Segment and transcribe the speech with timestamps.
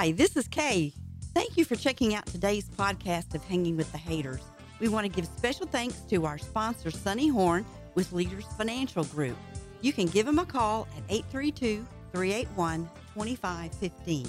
[0.00, 0.94] Hi, this is Kay.
[1.34, 4.40] Thank you for checking out today's podcast of Hanging with the Haters.
[4.80, 9.36] We want to give special thanks to our sponsor, Sunny Horn, with Leaders Financial Group.
[9.82, 14.26] You can give them a call at 832 381 2515.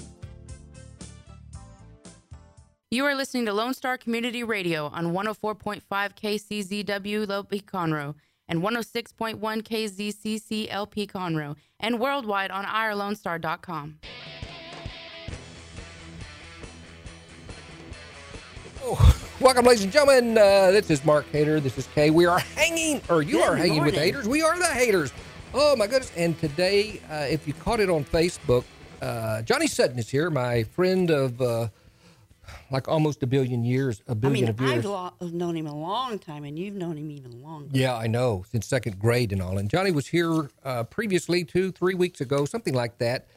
[2.90, 8.14] You are listening to Lone Star Community Radio on 104.5 KCZW LP Conroe
[8.46, 14.00] and 106.1 KZCC LP Conroe and worldwide on irlonestar.com.
[19.40, 20.36] welcome, ladies and gentlemen.
[20.36, 21.60] Uh, this is Mark Hater.
[21.60, 22.10] This is Kay.
[22.10, 24.26] We are hanging, or you Good are hanging with the haters.
[24.26, 25.12] We are the haters.
[25.54, 26.12] Oh my goodness!
[26.16, 28.64] And today, uh, if you caught it on Facebook,
[29.00, 31.68] uh, Johnny Sutton is here, my friend of uh,
[32.70, 34.78] like almost a billion years, a billion mean, of years.
[34.78, 37.68] I've lo- known him a long time, and you've known him even longer.
[37.72, 39.58] Yeah, I know, since second grade and all.
[39.58, 43.28] And Johnny was here uh, previously, two, three weeks ago, something like that.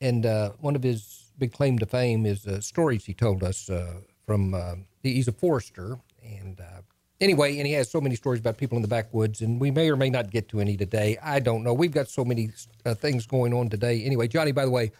[0.00, 3.68] And uh, one of his big claim to fame is uh, stories he told us
[3.68, 3.94] uh,
[4.28, 4.52] from.
[4.52, 6.82] Uh, he's a forester, and uh,
[7.18, 9.90] anyway, and he has so many stories about people in the backwoods, and we may
[9.90, 11.16] or may not get to any today.
[11.22, 11.72] I don't know.
[11.72, 12.50] We've got so many
[12.84, 14.04] uh, things going on today.
[14.04, 14.92] Anyway, Johnny, by the way,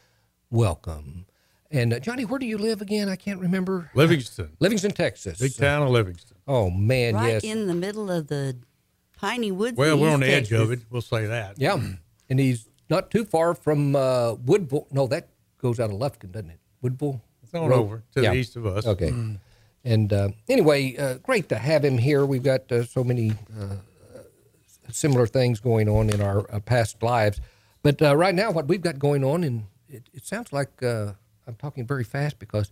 [0.50, 1.26] welcome.
[1.70, 3.10] And uh, Johnny, where do you live again?
[3.10, 3.90] I can't remember.
[3.94, 5.38] Livingston, Livingston, Texas.
[5.38, 6.38] big town of Livingston.
[6.48, 7.44] Oh man, right yes.
[7.44, 8.56] in the middle of the
[9.18, 9.76] piney woods.
[9.76, 10.80] Well, we're on East the edge of it.
[10.88, 11.58] We'll say that.
[11.58, 11.78] Yeah,
[12.30, 14.86] and he's not too far from uh, Woodville.
[14.90, 15.28] No, that
[15.60, 16.60] goes out of Lufkin, doesn't it?
[16.80, 17.20] Woodville.
[17.48, 17.80] It's on Road?
[17.80, 18.32] over to Yeah.
[18.32, 18.86] the east of us.
[18.86, 19.12] Okay.
[19.84, 22.26] And uh, anyway, uh, great to have him here.
[22.26, 23.76] We've got uh, so many uh,
[24.90, 27.40] similar things going on in our uh, past lives,
[27.82, 31.12] but uh, right now, what we've got going on, and it, it sounds like uh,
[31.46, 32.70] I'm talking very fast because.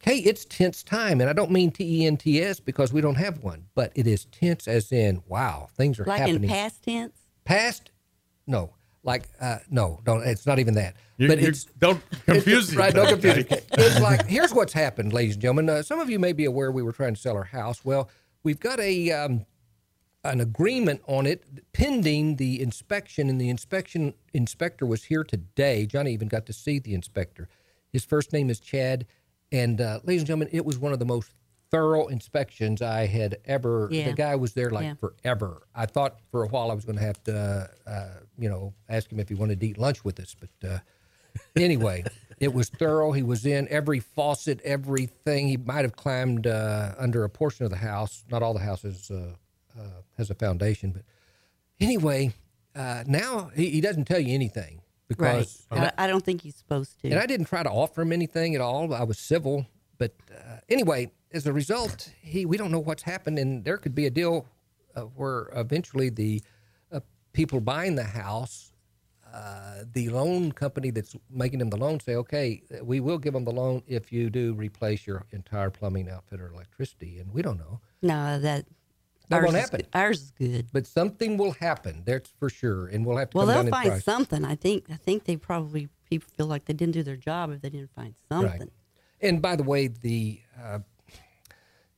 [0.00, 3.00] Kay, it's tense time, and I don't mean T E N T S because we
[3.00, 6.44] don't have one, but it is tense as in wow, things are Like happening.
[6.44, 7.18] in past tense.
[7.44, 7.90] Past,
[8.46, 8.70] no,
[9.08, 10.22] like uh, no, don't.
[10.22, 10.94] It's not even that.
[11.16, 12.94] You, but you it's don't confuse right.
[12.94, 13.66] Don't confuse it.
[13.72, 15.70] It's like here's what's happened, ladies and gentlemen.
[15.70, 17.84] Uh, some of you may be aware we were trying to sell our house.
[17.84, 18.10] Well,
[18.44, 19.46] we've got a um,
[20.24, 21.42] an agreement on it
[21.72, 25.86] pending the inspection, and the inspection inspector was here today.
[25.86, 27.48] Johnny even got to see the inspector.
[27.90, 29.06] His first name is Chad,
[29.50, 31.32] and uh, ladies and gentlemen, it was one of the most
[31.70, 33.88] thorough inspections I had ever.
[33.90, 34.06] Yeah.
[34.08, 34.94] The guy was there like Yeah.
[34.94, 35.62] forever.
[35.74, 38.06] I thought for a while I was going to have to, uh,
[38.38, 40.68] you know, ask him if he wanted to eat lunch with us, but.
[40.68, 40.78] Uh,
[41.56, 42.04] anyway,
[42.40, 43.12] it was thorough.
[43.12, 45.48] He was in every faucet, everything.
[45.48, 48.24] He might have climbed uh, under a portion of the house.
[48.30, 49.34] Not all the houses uh,
[49.78, 49.82] uh,
[50.16, 51.02] has a foundation, but
[51.80, 52.32] anyway,
[52.74, 54.80] uh, now he, he doesn't tell you anything
[55.16, 55.38] Right.
[55.38, 55.66] because.
[55.70, 57.08] I, I don't think he's supposed to.
[57.10, 58.92] And I didn't try to offer him anything at all.
[58.92, 63.38] I was civil, but uh, anyway, as a result, he we don't know what's happened,
[63.38, 64.46] and there could be a deal
[64.96, 66.42] uh, where eventually the
[66.92, 67.00] uh,
[67.32, 68.72] people buying the house,
[69.32, 73.44] uh, the loan company that's making them the loan, say, okay, we will give them
[73.44, 77.58] the loan if you do replace your entire plumbing outfit or electricity, and we don't
[77.58, 77.80] know.
[78.02, 78.64] no, that.
[79.30, 79.80] That ours won't is happen.
[79.80, 80.66] good- Ours is good.
[80.72, 82.02] But something will happen.
[82.06, 84.02] That's for sure, and we'll have to Well, come they'll find price.
[84.04, 84.42] something.
[84.42, 84.86] I think.
[84.90, 87.90] I think they probably people feel like they didn't do their job if they didn't
[87.94, 88.60] find something.
[88.60, 88.70] Right.
[89.20, 90.78] And by the way, the uh,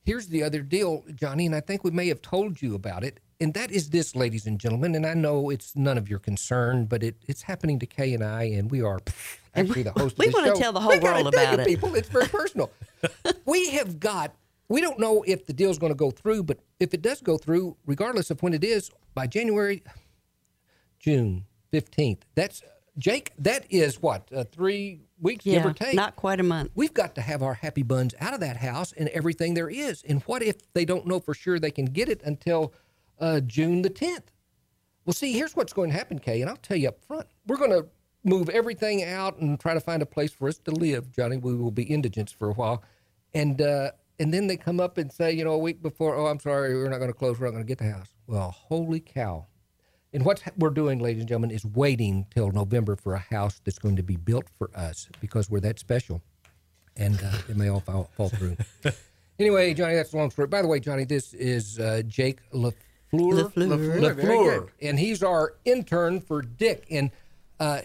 [0.03, 3.19] here's the other deal, Johnny, and I think we may have told you about it,
[3.39, 4.95] and that is this, ladies and gentlemen.
[4.95, 8.23] And I know it's none of your concern, but it, it's happening to Kay and
[8.23, 8.99] I, and we are
[9.55, 10.17] actually the host.
[10.17, 11.67] we this wanna tell the whole We world tell about you it.
[11.67, 12.71] People, it's very personal.
[13.45, 14.35] we have got.
[14.69, 17.37] We don't know if the deal's going to go through, but if it does go
[17.37, 19.83] through, regardless of when it is, by January,
[20.99, 22.23] June fifteenth.
[22.35, 22.63] That's
[22.97, 23.31] Jake.
[23.37, 25.93] That is what uh, three weeks, give Yeah, or take.
[25.95, 26.71] not quite a month.
[26.75, 30.03] We've got to have our happy buns out of that house and everything there is.
[30.07, 32.73] And what if they don't know for sure they can get it until
[33.19, 34.29] uh, June the 10th?
[35.05, 37.27] Well, see, here's what's going to happen, Kay, and I'll tell you up front.
[37.47, 37.87] We're going to
[38.23, 41.37] move everything out and try to find a place for us to live, Johnny.
[41.37, 42.83] We will be indigents for a while.
[43.33, 46.27] And, uh, and then they come up and say, you know, a week before, oh,
[46.27, 47.39] I'm sorry, we're not going to close.
[47.39, 48.09] We're not going to get the house.
[48.27, 49.47] Well, holy cow.
[50.13, 53.79] And what we're doing, ladies and gentlemen, is waiting till November for a house that's
[53.79, 56.21] going to be built for us because we're that special.
[56.97, 58.57] And uh, it may all fall, fall through.
[59.39, 60.47] anyway, Johnny, that's a long story.
[60.47, 62.73] By the way, Johnny, this is uh, Jake LaFleur.
[63.13, 63.99] LaFleur.
[63.99, 64.15] LaFleur.
[64.15, 64.67] Very.
[64.81, 66.85] And he's our intern for Dick.
[66.91, 67.11] And
[67.59, 67.81] uh,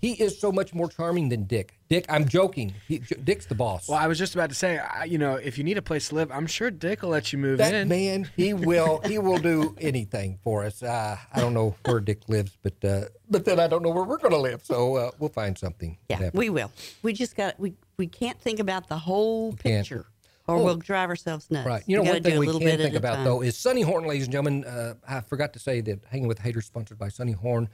[0.00, 1.76] he is so much more charming than Dick.
[1.88, 2.74] Dick, I'm joking.
[2.86, 3.88] He, Dick's the boss.
[3.88, 6.10] Well, I was just about to say, I, you know, if you need a place
[6.10, 7.88] to live, I'm sure Dick will let you move that in.
[7.88, 10.82] man, he will he will do anything for us.
[10.82, 14.04] Uh, I don't know where Dick lives, but uh, but then I don't know where
[14.04, 14.64] we're going to live.
[14.64, 15.98] So uh, we'll find something.
[16.08, 16.70] Yeah, we will.
[17.02, 19.62] We just got we we can't think about the whole can't.
[19.84, 20.06] picture,
[20.46, 20.64] or Oh.
[20.64, 21.66] we'll drive ourselves nuts.
[21.66, 21.82] Right.
[21.86, 23.24] You know, we one gotta thing a we can bit think about time.
[23.24, 24.64] though is Sunny Horn, ladies and gentlemen.
[24.64, 27.68] Uh, I forgot to say that Hanging with the Haters, sponsored by Sunny Horn.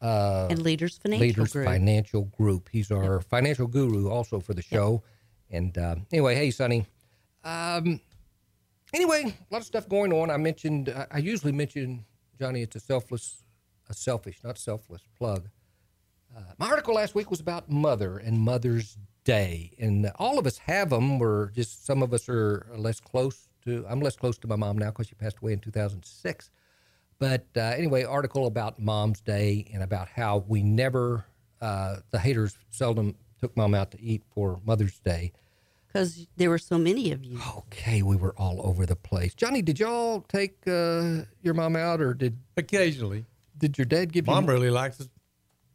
[0.00, 1.66] Uh, and Leaders Financial Leaders Group.
[1.66, 2.68] Financial Group.
[2.72, 5.02] He's our financial guru also for the show.
[5.50, 6.86] And uh, anyway, hey, Sonny.
[7.44, 8.00] Um,
[8.94, 10.30] anyway, a lot of stuff going on.
[10.30, 12.04] I mentioned, I, I usually mention,
[12.38, 13.42] Johnny, it's a selfless,
[13.88, 15.48] a selfish, not selfless plug.
[16.34, 19.72] Uh, my article last week was about mother and Mother's Day.
[19.78, 21.18] And all of us have them.
[21.18, 24.78] We're just, some of us are less close to, I'm less close to my mom
[24.78, 26.50] now because she passed away in 2006.
[27.20, 31.24] But uh, anyway, article about Mom's Day and about how we never,
[31.60, 35.32] uh, the haters seldom took mom out to eat for Mother's Day.
[35.86, 37.38] Because there were so many of you.
[37.58, 39.34] Okay, we were all over the place.
[39.34, 43.26] Johnny, did y'all take uh, your mom out, or did Occasionally,
[43.58, 44.50] did your dad give you mom you?
[44.50, 45.10] really likes to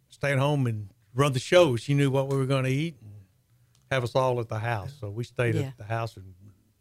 [0.09, 1.75] stay at home and run the show.
[1.75, 3.11] She knew what we were going to eat and
[3.91, 4.93] have us all at the house.
[4.99, 5.61] So we stayed Yeah.
[5.63, 6.15] at the house.
[6.17, 6.33] And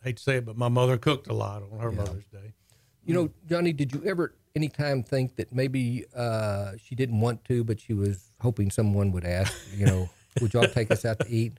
[0.03, 2.55] hate to say it, but my mother cooked a lot on her Mother's Day.
[3.05, 7.65] You know, Johnny, did you ever anytime think that maybe uh, she didn't want to,
[7.65, 9.53] but she was hoping someone would ask?
[9.77, 10.11] You know,
[10.41, 11.59] would y'all take us out to eat?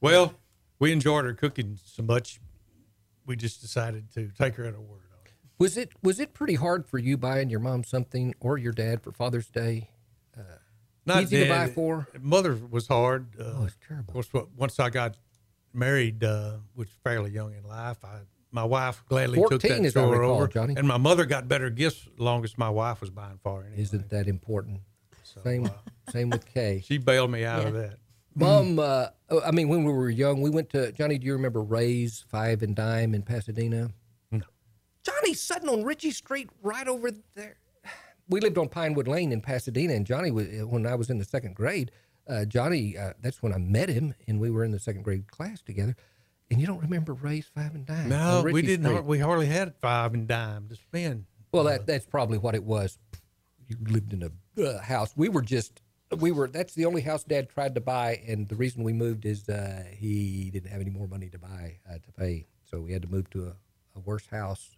[0.00, 0.34] Well,
[0.78, 2.40] we enjoyed her cooking so much,
[3.26, 5.32] we just decided to take her at her word on it.
[5.58, 9.02] Was it was it pretty hard for you buying your mom something or your dad
[9.02, 9.90] for Father's Day?
[11.06, 12.06] Not Easy to buy for?
[12.20, 13.28] Mother was hard.
[13.38, 14.18] Uh, Oh, it's terrible.
[14.18, 15.16] Of course, once I got
[15.72, 17.96] married, uh, was fairly young in life.
[18.04, 18.18] I,
[18.52, 20.74] my wife gladly took 14 that as recall, over, Johnny.
[20.76, 23.66] and my mother got better gifts as long as my wife was buying for her.
[23.66, 23.82] Anyway.
[23.82, 24.80] Isn't that important?
[25.44, 25.70] same
[26.10, 26.82] same with Kay.
[26.84, 27.98] She bailed me out of that.
[28.34, 31.18] Mom, uh, oh, I mean, when we were young, we went to Johnny.
[31.18, 33.90] Do you remember Ray's Five and Dime in Pasadena?
[34.30, 34.42] No.
[35.04, 37.56] Johnny's sitting on Ritchie Street, right over there.
[38.28, 41.24] We lived on Pinewood Lane in Pasadena, and Johnny was when I was in the
[41.24, 41.90] second grade.
[42.28, 45.30] Uh, Johnny, uh, that's when I met him, and we were in the second grade
[45.30, 45.96] class together.
[46.50, 48.08] And you don't remember Ray's Five and Dime?
[48.08, 48.86] No, we didn't.
[48.86, 49.04] Street?
[49.04, 51.26] We hardly had five and dime to spend.
[51.52, 52.98] Well, that that's probably what it was.
[53.68, 55.12] You lived in a uh, house.
[55.16, 55.80] We were just
[56.18, 56.48] we were.
[56.48, 59.84] That's the only house Dad tried to buy, and the reason we moved is uh,
[59.96, 63.08] he didn't have any more money to buy uh, to pay, so we had to
[63.08, 63.56] move to a,
[63.96, 64.70] a worse house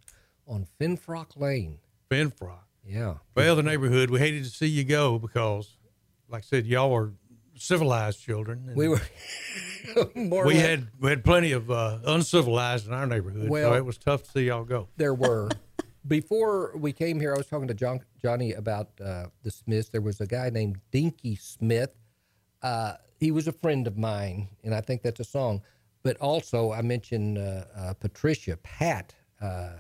[0.46, 1.78] on Finfrock Lane.
[2.10, 2.64] Finfrock.
[2.84, 4.10] Yeah, Well, the neighborhood.
[4.10, 5.76] We hated to see you go because,
[6.28, 7.12] like I said, y'all were
[7.62, 8.64] civilized children.
[8.68, 9.00] and we were
[10.14, 10.46] more.
[10.46, 13.84] We less- had we had plenty of uh, uncivilized in our neighborhood, Well- so it
[13.84, 14.88] was tough to see y'all go.
[14.96, 15.48] there were.
[16.08, 19.88] Before we came here, I was talking to John, Johnny about uh, the Smiths.
[19.90, 21.90] There was a guy named Dinky Smith.
[22.60, 25.62] Uh, he was a friend of mine, and I think that's a song.
[26.02, 29.74] But also, I mentioned uh, uh, Patricia, Pat uh,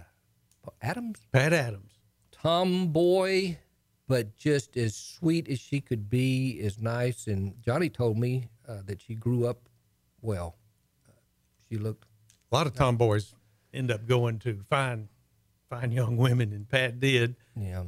[0.80, 1.90] Adams, Pat Adams.
[2.30, 3.56] tomboy,
[4.12, 7.28] but just as sweet as she could be, as nice.
[7.28, 9.70] And Johnny told me uh, that she grew up
[10.20, 10.54] well.
[11.08, 11.12] Uh,
[11.66, 12.04] she looked
[12.52, 13.34] A lot of tomboys
[13.72, 15.08] end up going to find
[15.70, 17.36] find young women, and Pat did.
[17.56, 17.84] yeah.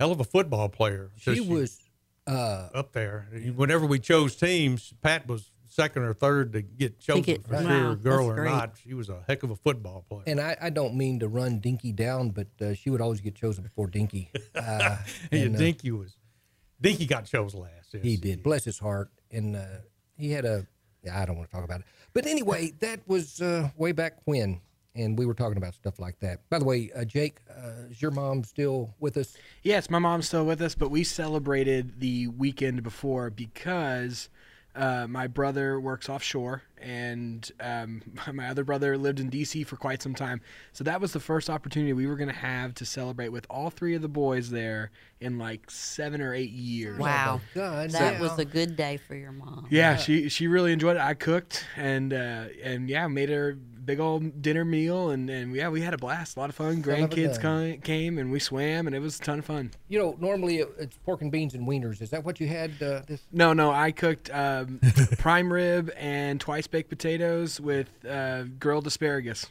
[0.00, 1.10] Hell of a football player.
[1.18, 1.82] She was.
[2.26, 3.28] Uh, up there.
[3.54, 7.62] Whenever we chose teams, Pat was second or third to get chosen get- for wow,
[7.62, 8.50] sure, girl or great.
[8.50, 8.74] not.
[8.82, 10.22] She was a heck of a football player.
[10.26, 13.34] And I, I don't mean to run Dinky down, but uh, she would always get
[13.34, 14.30] chosen before Dinky.
[14.54, 14.98] Uh,
[15.32, 16.16] Yeah, and, uh, Dinky was
[16.80, 17.92] Dinky got chose last.
[17.92, 18.02] yes.
[18.02, 19.10] he did, bless his heart.
[19.32, 19.64] And uh,
[20.16, 20.66] he had a,
[21.02, 21.86] yeah, I don't want to talk about it.
[22.12, 24.60] But anyway, that was uh, way back when.
[24.94, 26.48] And we were talking about stuff like that.
[26.50, 29.36] By the way, uh, Jake, uh, is your mom still with us?
[29.64, 34.28] Yes, my mom's still with us, but we celebrated the weekend before because
[34.74, 38.02] uh, my brother works offshore and um,
[38.32, 39.64] my other brother lived in D.C.
[39.64, 40.40] for quite some time.
[40.72, 43.70] So that was the first opportunity we were going to have to celebrate with all
[43.70, 44.90] three of the boys there
[45.20, 46.98] in like seven or eight years.
[46.98, 47.40] Wow.
[47.54, 48.20] God, That yeah.
[48.20, 49.66] was a good day for your mom.
[49.70, 51.02] Yeah, she she really enjoyed it.
[51.02, 53.54] I cooked and uh, and yeah, made her a
[53.84, 56.82] big old dinner meal and, and yeah, we had a blast, a lot of fun.
[56.82, 57.72] Son of a Grandkids gun.
[57.72, 59.70] come, came and we swam and it was a ton of fun.
[59.88, 62.00] You know, normally it's pork and beans and wieners.
[62.02, 64.80] Is that what you had uh, this No, no, I cooked um,
[65.18, 69.46] prime rib and twice baked potatoes with uh, grilled asparagus.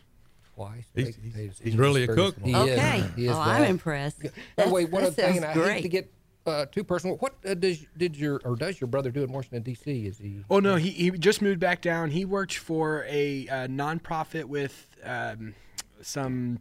[0.56, 0.84] Why?
[0.94, 2.36] He's- baked he's- he's really a cook.
[2.44, 2.98] He Okay.
[3.00, 3.15] is.
[3.15, 4.22] He is oh, I'm impressed.
[4.22, 6.12] By the That's- way, one that other thing, and I sounds hate to get
[6.46, 7.15] uh, too personal.
[7.18, 10.06] What uh, does did your or does your brother do in Washington D.C.?
[10.06, 10.44] Is he?
[10.50, 12.12] Oh no, he, he just moved back down.
[12.12, 15.56] He worked for a, uh nonprofit with um,
[16.01, 16.60] some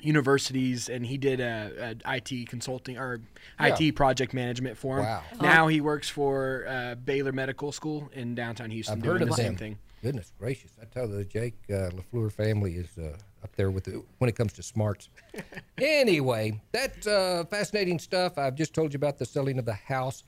[0.00, 3.20] universities, and he did a, a IT consulting or
[3.60, 5.04] IT project management for him.
[5.04, 5.22] Wow.
[5.40, 9.28] Now he works for uh, Baylor Medical School in downtown Houston, I've doing heard of
[9.28, 9.78] the same thing.
[10.02, 10.72] Goodness gracious!
[10.80, 14.30] I tell you, the Jake uh, Lafleur family is uh, up there with the, when
[14.30, 15.10] it comes to smarts.
[15.78, 18.38] anyway, that's uh, fascinating stuff.
[18.38, 20.24] I've just told you about the selling of the house.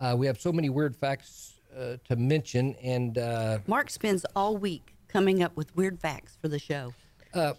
[0.00, 4.56] Uh, we have so many weird facts uh, to mention, and uh, Mark spends all
[4.56, 6.92] week coming up with weird facts for the show.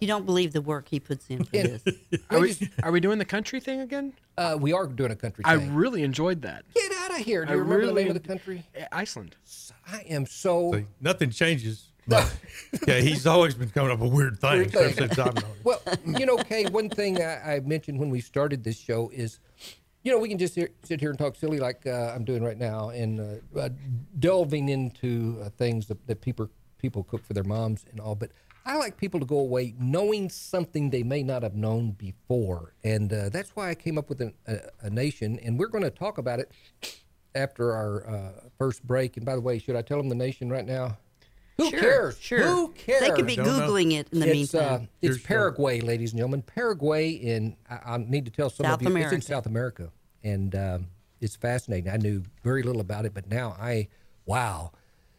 [0.00, 1.82] you don't believe the work he puts in for this.
[2.30, 4.12] Are we, are we doing the country thing again?
[4.36, 5.52] Uh, we are doing a country thing.
[5.52, 5.74] I thing.
[5.74, 6.64] really enjoyed that.
[6.74, 7.44] Get out of here!
[7.44, 8.64] Do I you remember the name of the country?
[8.92, 9.36] Iceland.
[9.90, 10.72] I am so.
[10.72, 11.88] See, nothing changes.
[12.08, 12.32] But
[12.86, 15.56] yeah, he's always been coming up with weird things Weird ever since I've known him.
[15.64, 19.40] Well, you know, Kay, one thing I, I mentioned when we started this show is,
[20.04, 22.44] you know, we can just hear, sit here and talk silly like uh, I'm doing
[22.44, 23.70] right now, and uh, uh,
[24.20, 26.48] delving into uh, things that, that people
[26.78, 28.14] people cook for their moms and all.
[28.14, 28.30] But
[28.66, 33.12] I like people to go away knowing something they may not have known before, and
[33.12, 35.90] uh, that's why I came up with an, a, a nation, and we're going to
[35.90, 36.50] talk about it
[37.36, 39.16] after our uh, first break.
[39.16, 40.98] And by the way, should I tell them the nation right now?
[41.58, 42.18] Who Sure, cares?
[42.18, 42.42] Sure.
[42.42, 43.02] Who cares?
[43.02, 43.52] They could be Don't know.
[43.60, 44.88] googling it in the it's, uh, meantime.
[45.00, 46.42] it's Here's Paraguay, ladies and gentlemen.
[46.42, 49.90] Paraguay in I, I need to tell some South of you it's in South America,
[50.24, 50.86] and um,
[51.20, 51.90] it's fascinating.
[51.90, 53.88] I knew very little about it, but now I
[54.26, 54.72] wow.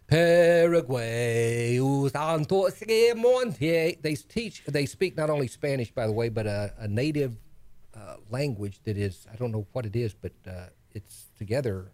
[0.08, 3.98] Paraguay, monte.
[4.02, 7.36] They teach, they speak not only Spanish, by the way, but a, a native
[7.94, 11.92] uh, language that is, I don't know what it is, but uh, it's together.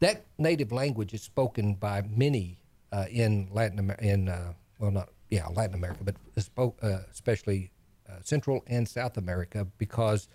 [0.00, 2.58] That native language is spoken by many
[2.92, 6.16] uh, in Latin America, in, uh, well, not, yeah, Latin America, but
[6.58, 7.70] uh, especially
[8.08, 10.28] uh, Central and South America because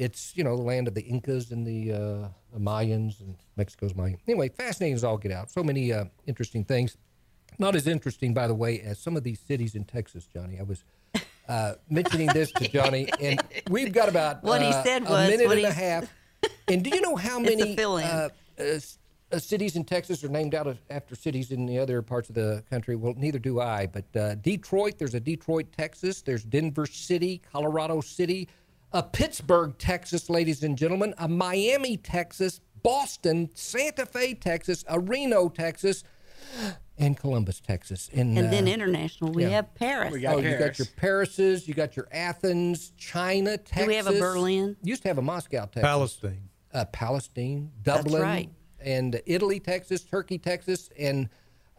[0.00, 3.94] it's, you know, the land of the Incas and the, uh, the Mayans and Mexico's
[3.94, 4.16] Mayan.
[4.26, 5.50] Anyway, fascinating as all get out.
[5.50, 6.96] So many uh, interesting things.
[7.58, 10.58] Not as interesting, by the way, as some of these cities in Texas, Johnny.
[10.58, 10.84] I was
[11.48, 15.50] uh, mentioning this to Johnny, and we've got about What he uh, said a minute
[15.50, 16.10] and a half.
[16.68, 18.28] And do you know how many uh, uh,
[19.32, 22.36] uh, cities in Texas are named out of, after cities in the other parts of
[22.36, 22.94] the country?
[22.94, 23.86] Well, neither do I.
[23.86, 26.22] But uh, Detroit, there's a Detroit, Texas.
[26.22, 28.48] There's Denver City, Colorado City,
[28.92, 35.48] a Pittsburgh, Texas, ladies and gentlemen, a Miami, Texas, Boston, Santa Fe, Texas, a Reno,
[35.48, 36.04] Texas,
[36.98, 38.10] and Columbus, Texas.
[38.12, 39.50] And, and then uh, international, we yeah.
[39.50, 40.12] have Paris.
[40.12, 43.86] We got oh, you got your Parises, you got your Athens, China, Texas.
[43.86, 44.76] we have a Berlin?
[44.82, 45.82] Used to have a Moscow, Texas.
[45.82, 46.48] Palestine.
[46.72, 48.50] Uh, Palestine, Dublin, right.
[48.78, 51.28] and Italy, Texas, Turkey, Texas, and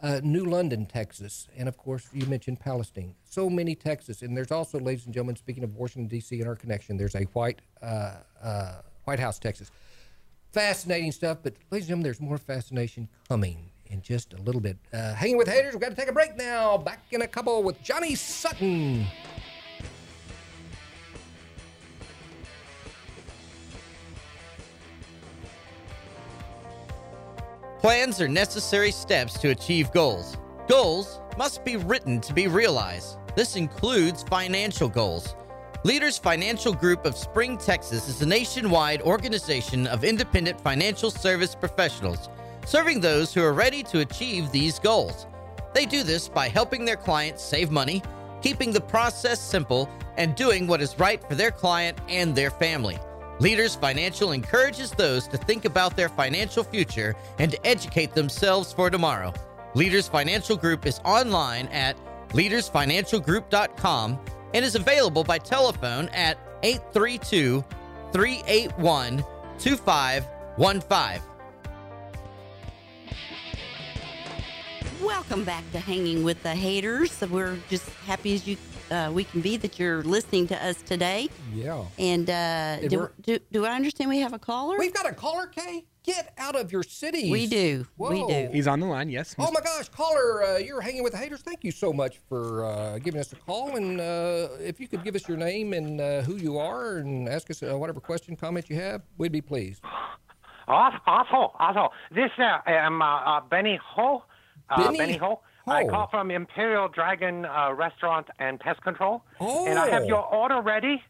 [0.01, 3.13] uh, New London, Texas, and of course you mentioned Palestine.
[3.23, 6.39] So many Texas, and there's also, ladies and gentlemen, speaking of Washington D.C.
[6.39, 9.71] and our connection, there's a White uh, uh, White House, Texas.
[10.51, 14.77] Fascinating stuff, but ladies and gentlemen, there's more fascination coming in just a little bit.
[14.93, 16.77] Uh, hanging with haters, we've got to take a break now.
[16.77, 19.05] Back in a couple with Johnny Sutton.
[27.81, 30.37] Plans are necessary steps to achieve goals.
[30.67, 33.17] Goals must be written to be realized.
[33.35, 35.35] This includes financial goals.
[35.83, 42.29] Leaders Financial Group of Spring, Texas is a nationwide organization of independent financial service professionals
[42.67, 45.25] serving those who are ready to achieve these goals.
[45.73, 48.03] They do this by helping their clients save money,
[48.43, 52.99] keeping the process simple, and doing what is right for their client and their family.
[53.41, 58.91] Leaders Financial encourages those to think about their financial future and to educate themselves for
[58.91, 59.33] tomorrow.
[59.73, 61.97] Leaders Financial Group is online at
[62.33, 64.19] leadersfinancialgroup.com
[64.53, 67.65] and is available by telephone at 832
[68.13, 69.23] 381
[69.57, 71.21] 2515.
[75.01, 77.19] Welcome back to Hanging with the Haters.
[77.21, 78.55] We're just happy as you
[78.91, 81.29] uh, we can be that you're listening to us today.
[81.53, 81.83] Yeah.
[81.97, 84.77] And uh, do, do, do I understand we have a caller?
[84.77, 85.85] We've got a caller, Kay.
[86.03, 87.29] Get out of your city.
[87.31, 87.85] We do.
[87.97, 88.49] We do.
[88.51, 89.09] He's on the line.
[89.09, 89.35] Yes.
[89.37, 91.41] Oh my gosh, caller, uh, you're hanging with the haters.
[91.41, 93.75] Thank you so much for uh, giving us a call.
[93.75, 97.29] And uh, if you could give us your name and uh, who you are and
[97.29, 99.83] ask us uh, whatever question, comment you have, we'd be pleased.
[100.67, 101.89] Aw- Awful, awful.
[102.15, 103.03] This uh, um,
[103.49, 104.23] Benny Ho.
[104.71, 105.41] Uh, Benny Benny Ho.
[105.71, 109.23] I call from Imperial Dragon uh, Restaurant and Pest Control.
[109.39, 110.07] And I have Oh.
[110.07, 111.01] your order ready.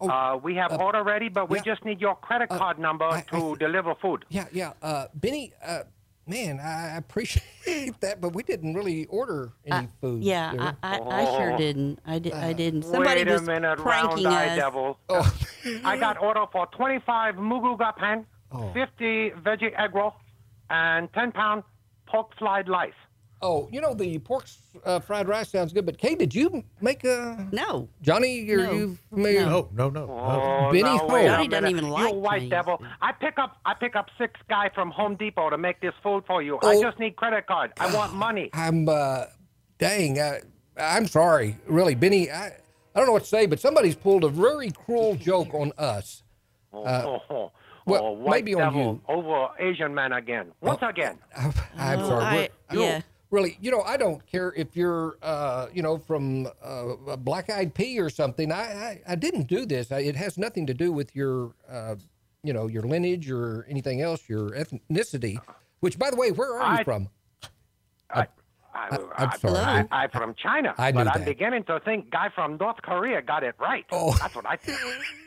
[0.00, 1.62] Oh, uh, we have order ready, but we yeah.
[1.64, 3.54] just need your credit card number I- I to see.
[3.58, 4.24] deliver food.
[4.28, 4.72] Yeah, yeah.
[4.82, 5.84] Uh, Benny, uh,
[6.26, 10.22] man, I I appreciate that, but we didn't really order any food.
[10.22, 10.74] Yeah.
[10.82, 11.56] I, I, I sure Oh.
[11.56, 11.98] didn't.
[12.06, 12.82] I, did, I didn't.
[12.82, 14.56] Somebody Wait a was minute, pranking round eye us.
[14.58, 14.98] devil.
[15.08, 15.34] oh.
[15.84, 18.70] I got order for 25 moo goo gai pan, Oh.
[18.74, 20.12] 50 veggie egg roll,
[20.68, 21.62] and 10 pound
[22.06, 22.92] pork fried rice.
[23.42, 24.44] Oh, you know, the pork
[24.84, 27.46] uh, fried rice sounds good, but Kay, did you make a.
[27.52, 27.88] No.
[28.02, 28.72] Johnny, are No.
[28.72, 29.46] you familiar?
[29.46, 30.06] No, no, no.
[30.06, 30.12] no.
[30.12, 31.06] Oh, Benny no, Ho.
[31.06, 32.82] wait a Johnny doesn't even like you white Chinese devil.
[33.00, 36.24] I pick up I pick up six guy from Home Depot to make this food
[36.26, 36.58] for you.
[36.62, 36.68] Oh.
[36.68, 37.72] I just need credit card.
[37.78, 38.50] I want money.
[38.52, 39.24] I'm, uh,
[39.78, 40.40] dang, I,
[40.78, 42.30] I'm sorry, really, Benny.
[42.30, 42.52] I, I
[42.98, 46.22] don't know what to say, but somebody's pulled a very cruel joke on us.
[46.72, 47.52] oh, oh, oh,
[47.86, 49.00] well, oh, white maybe on devil you.
[49.14, 50.52] over Asian man again.
[50.60, 51.18] Once again.
[51.78, 52.24] I'm Oh, sorry.
[52.24, 53.00] I- yeah.
[53.36, 57.16] We're really, you know, I don't care if you're, uh, you know, from uh, a
[57.16, 58.50] Black Eyed Pea or something.
[58.50, 59.92] I, I, I didn't do this.
[59.92, 61.96] I, it has nothing to do with your, uh,
[62.42, 65.38] you know, your lineage or anything else, your ethnicity.
[65.80, 67.08] Which, by the way, where are you I- from?
[68.10, 68.26] I,
[68.74, 69.56] I- I'm sorry.
[69.58, 71.26] I, I, I'm from China, I knew but I'm that.
[71.26, 73.84] beginning to think guy from North Korea got it right.
[73.90, 74.14] Oh.
[74.20, 74.78] That's what I think.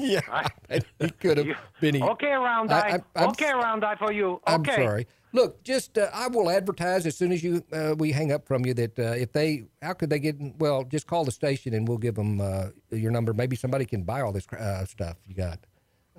[0.00, 0.84] Yeah, Right.
[0.98, 1.46] he could have
[1.80, 2.02] been.
[2.02, 2.98] okay, round I- eye.
[3.16, 4.40] I- I'm okay, round eye for you.
[4.46, 5.06] I'm sorry.
[5.32, 8.66] Look, just uh, I will advertise as soon as you uh, we hang up from
[8.66, 11.86] you that uh, if they how could they get well just call the station and
[11.86, 13.32] we'll give them uh, your number.
[13.32, 15.60] Maybe somebody can buy all this uh, stuff you got.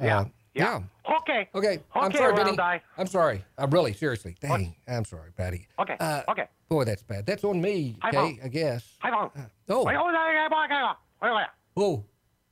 [0.02, 0.20] Yeah.
[0.20, 0.80] Uh, Yeah.
[1.22, 1.50] Okay.
[1.56, 1.80] Okay.
[1.94, 2.60] I'm Okay, sorry, round Benny.
[2.60, 2.82] eye.
[2.98, 3.44] I'm sorry.
[3.58, 4.36] I'm really seriously.
[4.40, 4.76] Dang.
[4.88, 5.68] I'm sorry, Patty.
[5.80, 5.98] Okay.
[6.30, 6.48] Okay.
[6.70, 7.26] Boy, that's bad.
[7.26, 7.98] That's on me.
[8.06, 8.84] Okay, I guess.
[9.04, 9.84] Oh.
[9.86, 11.46] Wait, hold on, wait, wait, wait, wait.
[11.78, 12.04] Oh,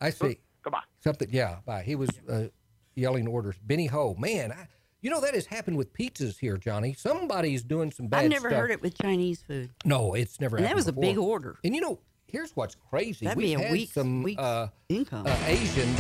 [0.02, 0.40] I see.
[0.64, 0.80] Goodbye.
[1.02, 1.30] Something.
[1.32, 1.58] Yeah.
[1.66, 1.84] Bye.
[1.84, 2.48] He was uh,
[2.96, 3.56] yelling orders.
[3.64, 4.16] Benny Ho.
[4.20, 4.68] Man, I,
[5.02, 6.94] you know that has happened with pizzas here, Johnny.
[6.94, 8.60] Somebody's doing some bad I've never stuff.
[8.60, 9.72] heard it with Chinese food.
[9.86, 10.58] No, it's never.
[10.58, 11.58] And that was a big order.
[11.64, 13.26] And you know, here's what's crazy.
[13.26, 15.26] That'd We've be a had week's, some week's uh, income.
[15.26, 16.00] uh, Asians.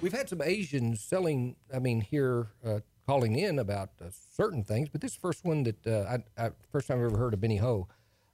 [0.00, 1.56] We've had some Asians selling.
[1.74, 5.86] I mean, here uh, calling in about uh, certain things, but this first one that
[5.86, 7.88] uh, I, I first time I've ever heard of Benny Ho,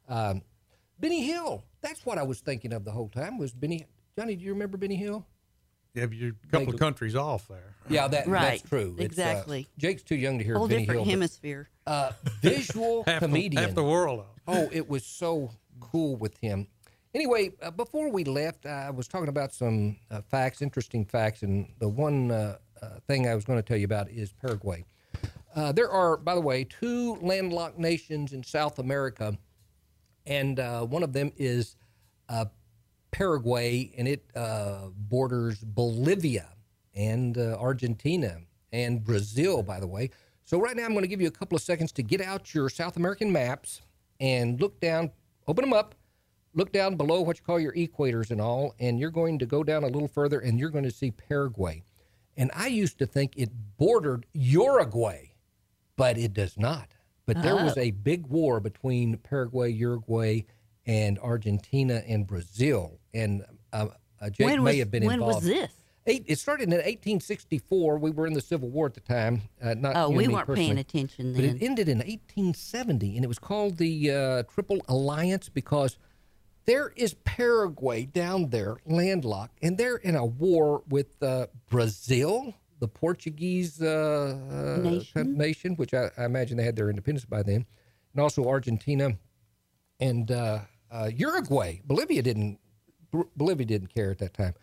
[0.08, 0.42] um,
[1.00, 1.64] Benny Hill.
[1.80, 3.38] That's what I was thinking of the whole time.
[3.38, 3.86] Was Benny
[4.18, 4.34] Johnny?
[4.34, 5.26] Do you remember Benny Hill?
[5.94, 7.74] Yeah, you're a couple Thank of countries off there.
[7.88, 8.94] Yeah, that Right, that's true.
[8.98, 9.66] It's, uh, exactly.
[9.78, 11.04] Jake's too young to hear Whole Benny different Hill.
[11.06, 11.68] but, hemisphere.
[11.86, 13.62] uh, visual Half the, comedian.
[13.62, 14.26] half the world off.
[14.46, 16.66] Oh, it was so cool with him.
[17.14, 21.68] Anyway, uh, before we left, I was talking about some uh, facts, interesting facts, and
[21.78, 24.84] the one uh, uh, thing I was going to tell you about is Paraguay.
[25.54, 29.38] Uh, there are, by the way, two landlocked nations in South America,
[30.26, 31.76] and uh, one of them is
[32.28, 32.44] uh,
[33.16, 36.48] Paraguay, and it uh, borders Bolivia
[36.94, 38.36] and uh, Argentina
[38.72, 40.10] and Brazil, by the way.
[40.44, 42.54] So, right now, I'm going to give you a couple of seconds to get out
[42.54, 43.80] your South American maps
[44.20, 45.12] and look down,
[45.48, 45.94] open them up,
[46.52, 49.64] look down below what you call your equators and all, and you're going to go
[49.64, 51.82] down a little further and you're going to see Paraguay.
[52.36, 55.28] And I used to think it bordered Uruguay,
[55.96, 56.88] but it does not.
[57.24, 60.44] But there was a big war between Paraguay, Uruguay,
[60.86, 63.00] and Argentina and Brazil.
[63.12, 63.88] And uh,
[64.20, 65.44] uh, Jake when may was, have been when involved.
[65.44, 65.70] was this?
[66.08, 67.98] Eight, it started in 1864.
[67.98, 69.42] We were in the Civil War at the time.
[69.60, 73.40] Uh, not Oh, we weren't paying attention But it ended in 1870, and it was
[73.40, 75.98] called the uh, Triple Alliance because
[76.64, 82.88] there is Paraguay down there, landlocked, and they're in a war with uh, Brazil, the
[82.88, 85.36] Portuguese uh, uh, Nation?
[85.36, 87.66] nation, which I, I imagine they had their independence by then,
[88.12, 89.16] and also Argentina
[89.98, 91.80] and uh, uh, Uruguay.
[91.84, 92.58] Bolivia didn't.
[93.36, 94.54] Bolivia didn't care at that time.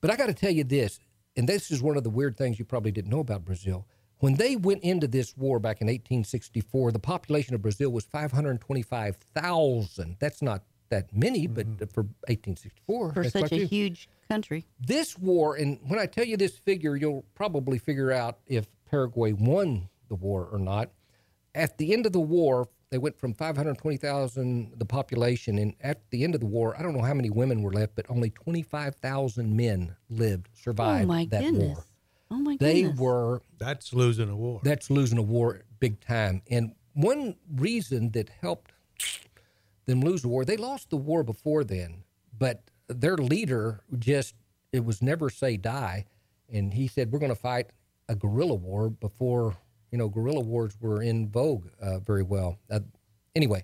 [0.00, 0.98] But I got to tell you this,
[1.36, 3.86] and this is one of the weird things you probably didn't know about Brazil.
[4.18, 10.16] When they went into this war back in 1864, the population of Brazil was 525,000.
[10.18, 14.66] That's not that many, but for 1864, For such a huge country.
[14.80, 19.32] This war, and when I tell you this figure, you'll probably figure out if Paraguay
[19.32, 20.90] won the war or not.
[21.54, 26.22] At the end of the war, they went from 520,000, the population, and at the
[26.22, 29.56] end of the war, I don't know how many women were left, but only 25,000
[29.56, 31.74] men lived, survived oh my that goodness.
[31.74, 31.84] war.
[32.30, 32.96] Oh my They goodness.
[32.96, 34.60] They were That's losing a war.
[34.62, 36.42] that's losing a war big time.
[36.48, 38.70] And one reason that helped
[39.86, 42.04] them lose the war, they lost the war before then,
[42.38, 44.36] but their leader just,
[44.72, 46.04] it was never say die.
[46.48, 47.70] And he said, we're going to fight
[48.08, 49.56] a guerrilla war before,
[49.94, 52.58] you know, guerrilla wars were in vogue uh, very well.
[52.68, 52.80] Uh,
[53.36, 53.62] anyway,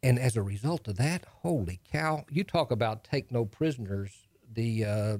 [0.00, 4.28] and as a result of that, holy cow, you talk about take no prisoners.
[4.52, 5.18] The uh,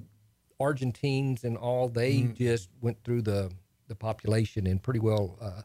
[0.60, 3.50] Argentines and all, they just went through the,
[3.88, 5.62] the population and pretty well uh,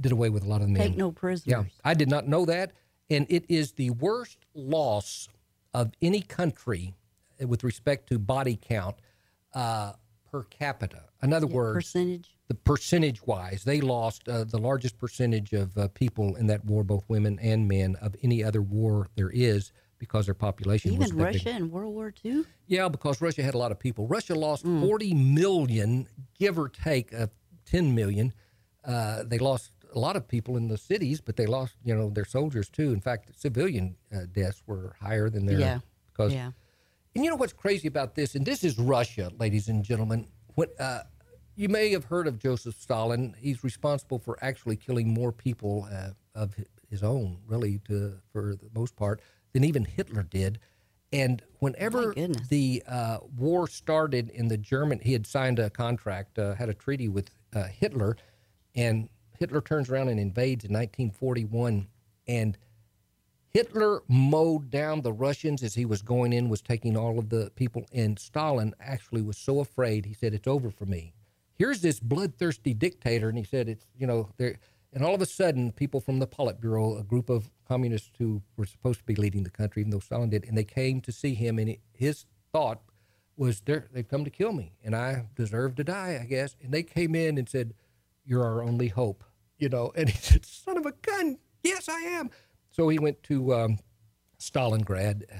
[0.00, 0.88] did away with a lot of the men.
[0.88, 1.46] Take no prisoners.
[1.46, 2.72] Yeah, I did not know that.
[3.08, 5.28] And it is the worst loss
[5.72, 6.94] of any country
[7.40, 8.96] uh, with respect to body count
[9.54, 9.92] uh,
[10.28, 11.04] per capita.
[11.22, 12.36] In other words, Percentage.
[12.48, 16.84] the percentage wise, they lost uh, the largest percentage of uh, people in that war,
[16.84, 21.16] both women and men, of any other war there is because their population was Even
[21.24, 21.34] big.
[21.36, 22.44] Russia in World War II?
[22.66, 24.06] Yeah, because Russia had a lot of people.
[24.06, 24.82] Russia lost Mm.
[24.86, 26.06] 40 million,
[26.38, 27.28] give or take uh,
[27.64, 28.32] 10 million.
[28.84, 32.10] Uh, they lost a lot of people in the cities, but they lost, you know,
[32.10, 32.92] their soldiers too.
[32.92, 35.78] In fact, civilian uh, deaths were higher than their Yeah.
[36.12, 36.32] because.
[36.34, 36.50] Yeah.
[37.14, 38.34] And you know what's crazy about this?
[38.34, 40.28] And this is Russia, ladies and gentlemen.
[40.78, 41.00] Uh,
[41.54, 43.34] you may have heard of Joseph Stalin.
[43.38, 46.54] He's responsible for actually killing more people uh, of
[46.90, 49.20] his own, really, to for the most part,
[49.52, 50.58] than even Hitler did.
[51.12, 52.12] And whenever
[52.48, 56.74] the uh, war started in the German, he had signed a contract, uh, had a
[56.74, 58.16] treaty with uh, Hitler,
[58.74, 61.86] and Hitler turns around and invades in 1941.
[62.28, 62.58] and
[63.56, 67.50] Hitler mowed down the Russians as he was going in, was taking all of the
[67.54, 70.04] people, and Stalin actually was so afraid.
[70.04, 71.14] He said, "It's over for me."
[71.54, 74.58] Here's this bloodthirsty dictator, and he said, "It's you know there."
[74.92, 78.66] And all of a sudden, people from the Politburo, a group of communists who were
[78.66, 81.32] supposed to be leading the country, even though Stalin did, and they came to see
[81.32, 82.82] him, and his thought
[83.38, 86.74] was, "They're, "They've come to kill me, and I deserve to die, I guess." And
[86.74, 87.72] they came in and said,
[88.22, 89.24] "You're our only hope,"
[89.56, 89.92] you know.
[89.96, 92.30] And he said, "Son of a gun, yes, I am."
[92.76, 93.78] So he went to um,
[94.38, 95.36] Stalingrad uh,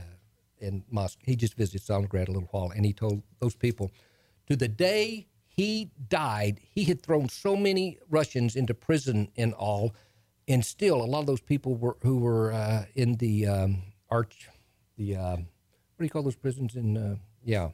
[0.59, 1.20] in Moscow.
[1.27, 3.92] He just visited Stalingrad a little while, and he told those people,
[4.46, 9.94] to the day he died, he had thrown so many Russians into prison and all,
[10.49, 14.49] and still a lot of those people were who were uh, in the um, arch,
[14.96, 16.96] the um, what do you call those prisons in?
[16.96, 17.68] Uh, yeah,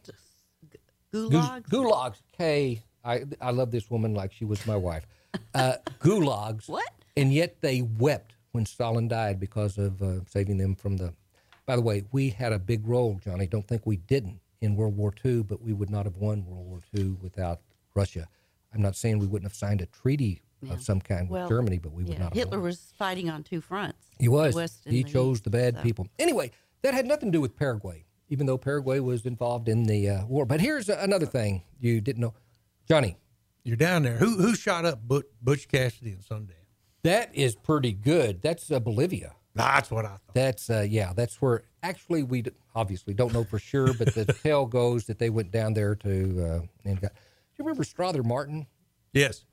[1.14, 1.68] Gulags.
[1.68, 2.22] Gulags.
[2.36, 5.06] Kay, I I love this woman like she was my wife.
[5.54, 6.68] Uh, gulags.
[6.68, 6.90] What?
[7.16, 11.12] And yet they wept when Stalin died because of uh, saving them from the.
[11.66, 13.46] By the way, we had a big role, Johnny.
[13.46, 16.66] Don't think we didn't in World War II, but we would not have won World
[16.66, 17.60] War II without
[17.94, 18.28] Russia.
[18.74, 20.74] I'm not saying we wouldn't have signed a treaty Yeah.
[20.74, 22.64] of some kind with Well, Germany, but we would Yeah, not have Hitler won.
[22.68, 24.06] was fighting on two fronts.
[24.18, 24.54] He was.
[24.54, 25.82] the West He the chose East, the bad so.
[25.82, 26.06] people.
[26.18, 26.50] Anyway,
[26.82, 30.26] that had nothing to do with Paraguay, even though Paraguay was involved in the uh,
[30.26, 30.44] war.
[30.46, 32.34] But here's another thing you didn't know,
[32.88, 33.16] Johnny.
[33.64, 34.16] You're down there.
[34.16, 36.61] Who who shot up Butch, Butch Cassidy and Sundance?
[37.04, 38.42] That is pretty good.
[38.42, 39.34] That's uh, Bolivia.
[39.54, 40.20] That's what I thought.
[40.34, 41.12] That's uh, yeah.
[41.14, 45.18] That's where actually we d- obviously don't know for sure, but the tale goes that
[45.18, 47.12] they went down there to uh, and got.
[47.12, 47.18] Do
[47.58, 48.66] you remember Strother Martin?
[49.12, 49.44] Yes.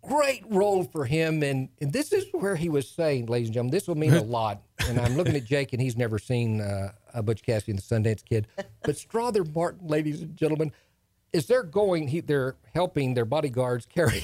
[0.00, 1.42] great role for him.
[1.42, 4.22] And, and this is where he was saying, ladies and gentlemen, this will mean a
[4.38, 4.62] lot.
[4.88, 7.82] And I'm looking at Jake, and he's never seen uh, a Butch Cassidy and the
[7.82, 8.46] Sundance Kid.
[8.84, 10.72] But Strother Martin, ladies and gentlemen,
[11.34, 14.22] is they're going, he, they're helping their bodyguards carry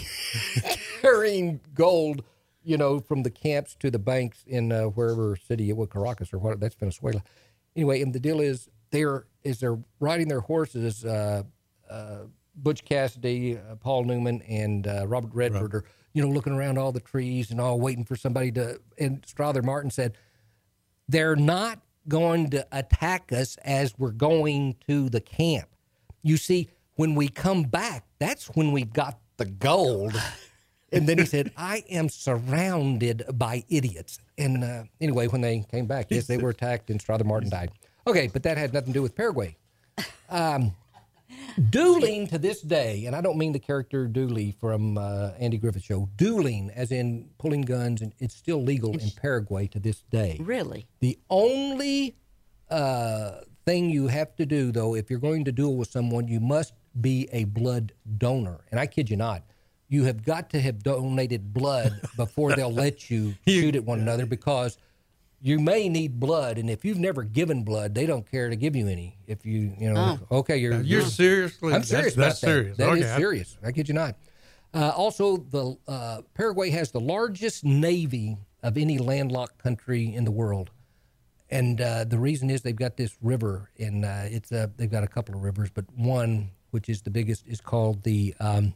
[1.03, 2.25] carrying gold,
[2.62, 6.33] you know, from the camps to the banks in uh, wherever city it was, Caracas
[6.33, 7.23] or what, that's Venezuela.
[7.77, 11.42] Anyway, and the deal is they're, is they're riding their horses, uh,
[11.88, 12.18] uh,
[12.57, 16.90] Butch Cassidy, uh, Paul Newman, and uh, Robert Redford are, you know, looking around all
[16.90, 18.81] the trees and all waiting for somebody to.
[18.99, 20.16] And Strother Martin said,
[21.09, 25.68] they're not going to attack us as we're going to the camp.
[26.23, 30.14] You see, when we come back, that's when we've got the gold.
[30.92, 34.18] And then he said, I am surrounded by idiots.
[34.38, 37.70] And uh, anyway, when they came back, yes, they were attacked and Strother Martin died.
[38.07, 39.57] Okay, but that had nothing to do with Paraguay.
[40.31, 40.74] Um,
[41.70, 45.83] dueling to this day, and I don't mean the character Dooley from uh, Andy Griffith
[45.83, 50.38] Show, dueling as in pulling guns, and it's still legal in Paraguay to this day.
[50.40, 50.87] Really?
[51.01, 52.16] The only
[52.70, 56.40] uh, thing you have to do, though, if you're going to duel with someone, you
[56.40, 58.61] must be a blood donor.
[58.70, 59.42] And I kid you not,
[59.88, 64.27] you have got to have donated blood before they'll let you shoot at one another
[64.37, 64.79] because
[65.40, 66.59] you may need blood.
[66.59, 69.16] And if you've never given blood, they don't care to give you any.
[69.27, 71.72] If you, you know, okay, you're, You're seriously.
[71.72, 72.59] I'm serious That's, about that.
[72.59, 72.77] serious.
[72.77, 73.57] That is Okay, I- serious.
[73.64, 74.16] I kid you not.
[74.74, 80.31] Uh, also, the uh, Paraguay has the largest navy of any landlocked country in the
[80.31, 80.70] world,
[81.48, 85.05] and uh, the reason is they've got this river, and uh, it's uh, they've got
[85.05, 88.74] a couple of rivers, but one which is the biggest is called the um,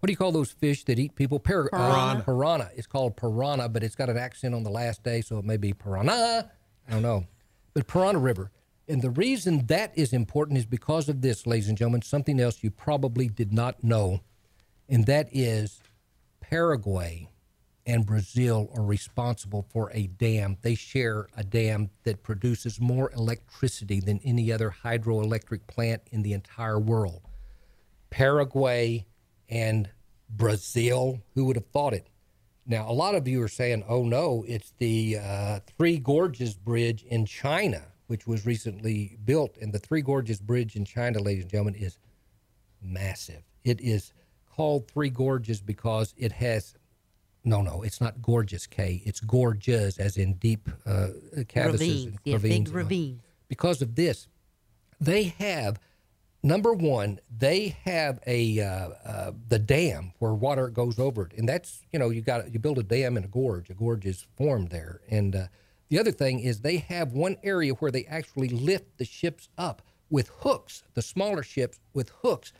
[0.00, 1.40] what do you call those fish that eat people?
[1.40, 2.20] Par- Piranha.
[2.20, 2.70] Uh, piranha.
[2.76, 5.56] It's called piranha, but it's got an accent on the last day, so it may
[5.56, 6.50] be piranha.
[6.88, 7.26] I don't know.
[7.74, 8.50] But Piranha River.
[8.88, 12.62] And the reason that is important is because of this, ladies and gentlemen, something else
[12.62, 14.20] you probably did not know,
[14.88, 15.80] and that is
[16.40, 17.28] Paraguay
[17.84, 20.56] and Brazil are responsible for a dam.
[20.62, 26.32] They share a dam that produces more electricity than any other hydroelectric plant in the
[26.32, 27.22] entire world.
[28.10, 29.06] Paraguay
[29.48, 29.90] and
[30.28, 31.20] Brazil.
[31.34, 32.08] Who would have thought it?
[32.66, 37.02] Now, a lot of you are saying, oh no, it's the uh, Three Gorges Bridge
[37.04, 39.56] in China, which was recently built.
[39.56, 41.98] And the Three Gorges Bridge in China, ladies and gentlemen, is
[42.82, 43.42] massive.
[43.64, 44.12] It is
[44.54, 46.74] called Three Gorges because it has,
[47.42, 49.02] no, no, it's not gorgeous, Kay.
[49.06, 51.08] It's gorges, as in deep uh,
[51.50, 52.18] crevices Ravines.
[52.24, 53.22] Yeah, big ravines.
[53.48, 54.28] Because of this,
[55.00, 55.80] they have
[56.42, 61.32] number one they have a uh, uh, the dam where water goes over it.
[61.36, 63.70] And that's you know you got you build a dam in a gorge.
[63.70, 65.00] A gorge is formed there.
[65.08, 65.46] And uh,
[65.88, 69.82] the other thing is they have one area where they actually lift the ships up
[70.10, 72.52] with hooks the smaller ships with hooks.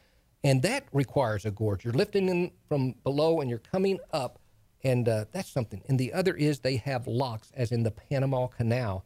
[0.44, 1.84] And that requires a gorge.
[1.84, 4.38] You're lifting them from below and you're coming up.
[4.84, 5.82] And uh, that's something.
[5.88, 9.04] And the other is they have locks as in the panama canal.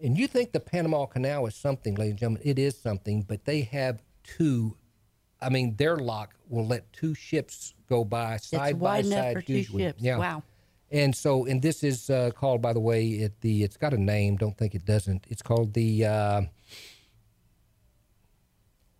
[0.00, 3.44] And you think the Panama Canal is something, ladies and gentlemen, it is something, but
[3.46, 4.76] they have two.
[5.40, 9.36] I mean, their lock will let two ships go by side it's by side.
[9.36, 9.84] for two usually.
[9.84, 10.02] ships.
[10.02, 10.18] Yeah.
[10.18, 10.42] Wow.
[10.90, 13.98] And so, and this is uh, called, by the way, it the it's got a
[13.98, 14.36] name.
[14.36, 15.26] Don't think it doesn't.
[15.28, 16.06] It's called the.
[16.06, 16.42] Uh,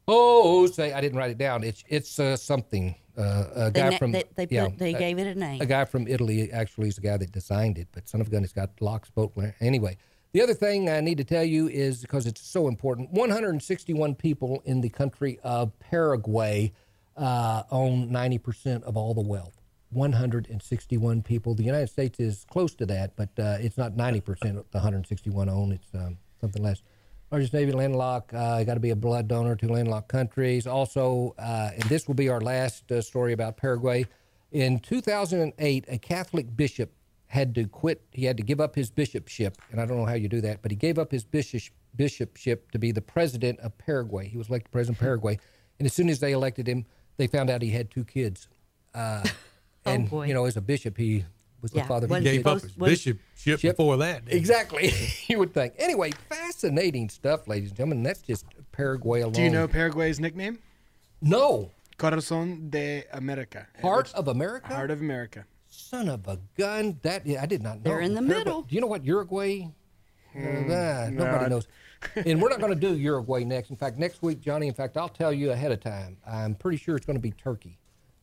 [0.08, 1.62] oh, say I didn't write it down.
[1.62, 2.96] It's it's uh, something.
[3.16, 5.62] Uh, a guy from they, they, put, yeah, they gave it a name.
[5.62, 8.30] a guy from Italy actually is the guy that designed it, but son of a
[8.30, 9.32] gun, it's got locks, boat.
[9.58, 9.96] Anyway,
[10.36, 14.62] the other thing I need to tell you is because it's so important 161 people
[14.66, 16.74] in the country of Paraguay
[17.16, 19.58] uh, own 90% of all the wealth.
[19.92, 21.54] 161 people.
[21.54, 25.48] The United States is close to that, but uh, it's not 90% of the 161
[25.48, 25.72] own.
[25.72, 26.82] It's um, something less.
[27.30, 28.34] Largest Navy landlocked.
[28.34, 30.66] Uh, got to be a blood donor to landlocked countries.
[30.66, 34.04] Also, uh, and this will be our last uh, story about Paraguay.
[34.52, 36.92] In 2008, a Catholic bishop
[37.28, 38.02] had to quit.
[38.12, 40.62] He had to give up his bishopship, and I don't know how you do that,
[40.62, 44.28] but he gave up his bishop, bishopship to be the president of Paraguay.
[44.28, 45.38] He was elected president of Paraguay,
[45.78, 46.86] and as soon as they elected him,
[47.16, 48.48] they found out he had two kids.
[48.94, 49.24] Uh,
[49.84, 50.26] and boy.
[50.26, 51.24] you know, as a bishop, he
[51.62, 52.04] was the father.
[52.04, 53.60] of wasn't Gave up his bishopship Ship.
[53.60, 54.22] before that.
[54.28, 54.92] Exactly,
[55.26, 55.74] you would think.
[55.78, 58.02] Anyway, fascinating stuff, ladies and gentlemen.
[58.02, 59.32] That's just Paraguay alone.
[59.32, 60.58] Do you know Paraguay's nickname?
[61.22, 63.66] No, Corazon de America.
[63.80, 64.68] Heart Which- of America.
[64.74, 65.44] Heart of America.
[65.88, 66.98] Son of a gun!
[67.02, 67.82] That yeah, I did not know.
[67.84, 68.62] They're in the Paraguay- middle.
[68.62, 69.68] Do you know what Uruguay?
[70.34, 71.68] Uh, ah, nobody I- knows.
[72.16, 73.70] and we're not going to do Uruguay next.
[73.70, 74.66] In fact, next week, Johnny.
[74.68, 76.16] In fact, I'll tell you ahead of time.
[76.26, 77.78] I'm pretty sure it's going to be Turkey.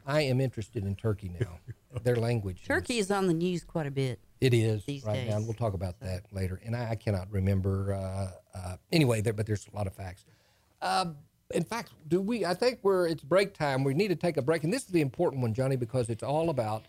[0.06, 1.60] I am interested in Turkey now.
[2.04, 2.66] Their language.
[2.66, 4.20] Turkey is on the news quite a bit.
[4.42, 5.36] It is these right now.
[5.38, 5.46] and days.
[5.46, 6.60] We'll talk about that later.
[6.66, 7.94] And I, I cannot remember.
[7.94, 10.26] Uh, uh, anyway, there, but there's a lot of facts.
[10.82, 11.16] Um,
[11.52, 12.46] in fact, do we?
[12.46, 13.84] I think we're it's break time.
[13.86, 16.24] We need to take a break, and this is the important one, Johnny, because it's
[16.24, 16.84] all about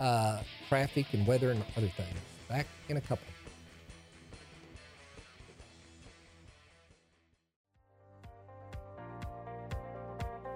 [0.00, 2.16] uh, traffic and weather and other things.
[2.48, 3.26] Back in a couple.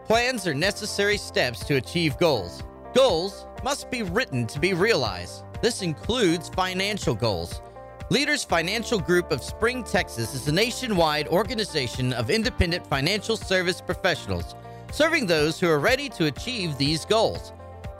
[0.06, 2.62] Plans are necessary steps to achieve goals.
[2.94, 5.44] Goals must be written to be realized.
[5.62, 7.62] This includes financial goals.
[8.10, 14.54] Leaders Financial Group of Spring, Texas is a nationwide organization of independent financial service professionals
[14.92, 17.52] serving those who are ready to achieve these goals.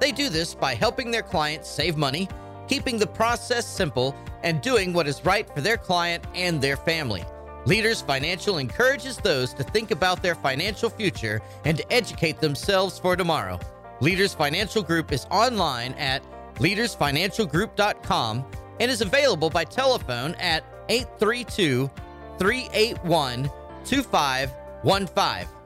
[0.05, 2.29] They do this by helping their clients save money,
[2.69, 7.25] keeping the process simple, and doing what is right for their client and their family.
[7.65, 13.17] Leaders Financial encourages those to think about their financial future and to educate themselves for
[13.17, 13.59] tomorrow.
[14.03, 16.23] Leaders Financial Group is online at
[16.57, 18.45] leadersfinancialgroup.com
[18.81, 21.91] and is available by telephone at 832
[22.39, 23.51] 381
[23.87, 25.64] 2515.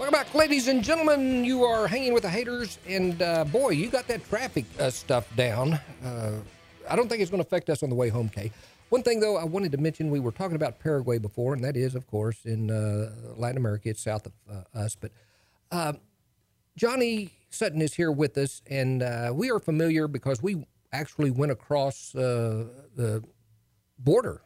[0.00, 1.44] Welcome back, ladies and gentlemen.
[1.44, 5.28] You are hanging with the haters, and uh, boy, you got that traffic uh, stuff
[5.36, 5.74] down.
[6.02, 6.38] Uh,
[6.88, 8.50] I don't think it's going to affect us on the way home, Kay.
[8.88, 11.76] One thing, though, I wanted to mention we were talking about Paraguay before, and that
[11.76, 13.90] is, of course, in uh, Latin America.
[13.90, 14.96] It's south of uh, us.
[14.96, 15.12] But
[15.70, 15.92] uh,
[16.78, 21.52] Johnny Sutton is here with us, and uh, we are familiar because we actually went
[21.52, 23.22] across the
[23.98, 24.40] border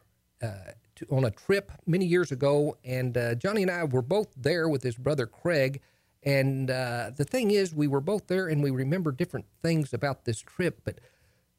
[0.95, 4.67] to, on a trip many years ago, and uh, Johnny and I were both there
[4.69, 5.81] with his brother Craig.
[6.23, 10.25] And uh, the thing is, we were both there, and we remember different things about
[10.25, 10.81] this trip.
[10.83, 10.99] But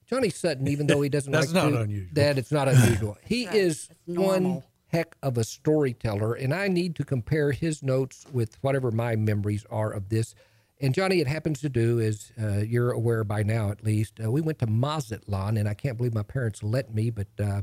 [0.06, 2.10] Johnny Sutton, even though he doesn't That's like not to, unusual.
[2.14, 3.16] that it's not unusual.
[3.24, 8.56] He is one heck of a storyteller, and I need to compare his notes with
[8.62, 10.34] whatever my memories are of this.
[10.80, 14.30] And Johnny, it happens to do, as uh, you're aware by now at least, uh,
[14.30, 17.10] we went to Mazatlan, and I can't believe my parents let me.
[17.10, 17.62] But uh,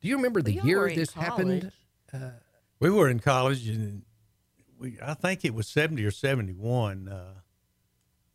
[0.00, 1.72] do you remember the y'all year were in this happened?
[2.78, 4.02] We were in college, and
[4.78, 7.08] we I think it was seventy or seventy one.
[7.08, 7.34] Uh,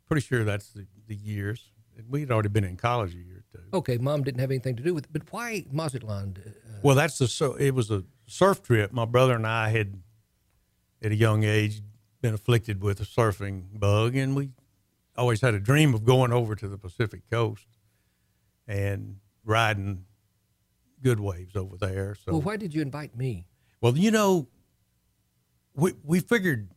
[0.07, 1.71] pretty sure that's the, the years.
[2.09, 3.63] We had already been in college a year or two.
[3.73, 6.37] Okay, mom didn't have anything to do with it, but why Mazatlan?
[6.45, 6.49] Uh,
[6.81, 8.91] Well, that's the so it was a surf trip.
[8.91, 10.01] My brother and I had,
[11.01, 11.81] at a young age,
[12.21, 14.49] been afflicted with a surfing bug, and we
[15.15, 17.67] always had a dream of going over to the Pacific coast
[18.67, 20.05] and riding
[21.01, 22.15] good waves over there.
[22.15, 23.47] So, well, why did you invite me?
[23.81, 24.47] well, you know,
[25.75, 26.69] we we figured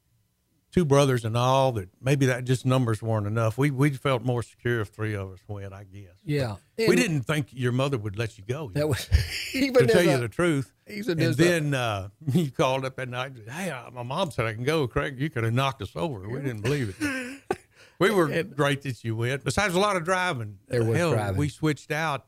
[0.73, 3.57] two brothers and all that maybe that just numbers weren't enough.
[3.57, 5.73] We we felt more secure if three of us went.
[5.73, 6.15] I guess.
[6.25, 8.71] Yeah, We didn't think your mother would let you go.
[8.75, 9.09] That was
[9.55, 10.73] even to tell as you the truth.
[10.89, 13.33] even and a- then uh, you called up that night.
[13.37, 14.87] said, Hey, uh, my mom said I can go.
[14.89, 16.29] Craig, you could have knocked us over.
[16.29, 17.59] We didn't believe it.
[18.01, 19.45] we were great that you went.
[19.45, 20.59] Besides a lot of driving.
[20.69, 21.37] There was Hell, driving.
[21.39, 22.27] We switched out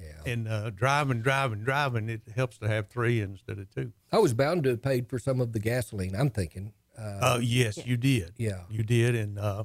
[0.00, 0.32] Yeah.
[0.32, 2.08] and uh, driving, driving, driving.
[2.08, 3.92] It helps to have three instead of two.
[4.12, 6.14] I was bound to have paid for some of the gasoline.
[6.14, 6.72] I'm thinking.
[6.98, 8.32] Uh, Uh, yes, you did.
[8.36, 8.62] Yeah.
[8.70, 9.14] you did.
[9.14, 9.64] And uh,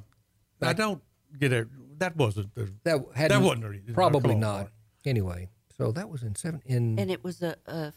[0.62, 1.02] I don't
[1.40, 1.68] get it.
[2.00, 2.72] That wasn't the.
[2.84, 4.56] that had That wasn't really- probably not.
[4.58, 4.72] Mark.
[5.06, 7.94] Anyway, so that was in seven in And it was a, a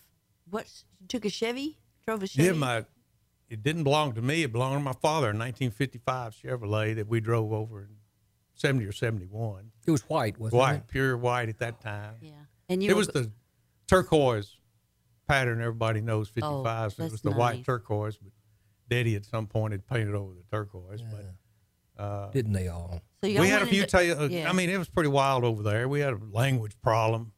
[0.51, 0.67] what?
[1.09, 1.79] Took a Chevy?
[2.07, 2.47] Drove a Chevy?
[2.49, 2.85] Yeah, my.
[3.51, 4.43] It didn't belong to me.
[4.43, 7.97] It belonged to my father, a 1955 Chevrolet that we drove over and
[8.55, 9.71] 70 or 71.
[9.87, 10.75] It was white, wasn't White, it?
[10.75, 12.15] White, pure white at that time.
[12.21, 12.31] Yeah.
[12.69, 13.31] And you It were was the
[13.87, 14.57] turquoise
[15.29, 16.47] pattern everybody knows 55.
[16.67, 18.33] Oh, so it was the white turquoise, but
[18.89, 21.03] Daddy at some point had painted over the turquoise.
[21.97, 23.01] But didn't they all?
[23.23, 23.83] so we had a few.
[23.83, 24.49] into- Ta- uh, yeah.
[24.49, 25.89] I mean, it was pretty wild over there.
[25.89, 27.33] We had a language problem,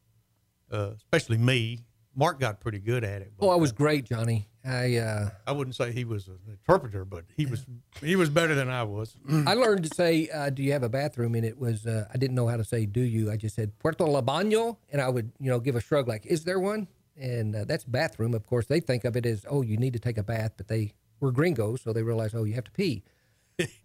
[0.71, 1.85] uh, especially me.
[2.15, 3.31] Mark got pretty good at it.
[3.39, 4.47] Oh, I was uh, great, Johnny.
[4.67, 7.65] I uh, I wouldn't say he was an interpreter, but he was.
[8.01, 9.15] He was better than I was.
[9.45, 12.17] I learned to say, uh, "Do you have a bathroom?" And it was uh, I
[12.17, 15.09] didn't know how to say "Do you?" I just said "Puerto La Baño," and I
[15.09, 18.33] would you know give a shrug like, "Is there one?" And uh, that's bathroom.
[18.33, 20.67] Of course, they think of it as, "Oh, you need to take a bath," but
[20.67, 23.03] they were gringos, so they realize, "Oh, you have to pee."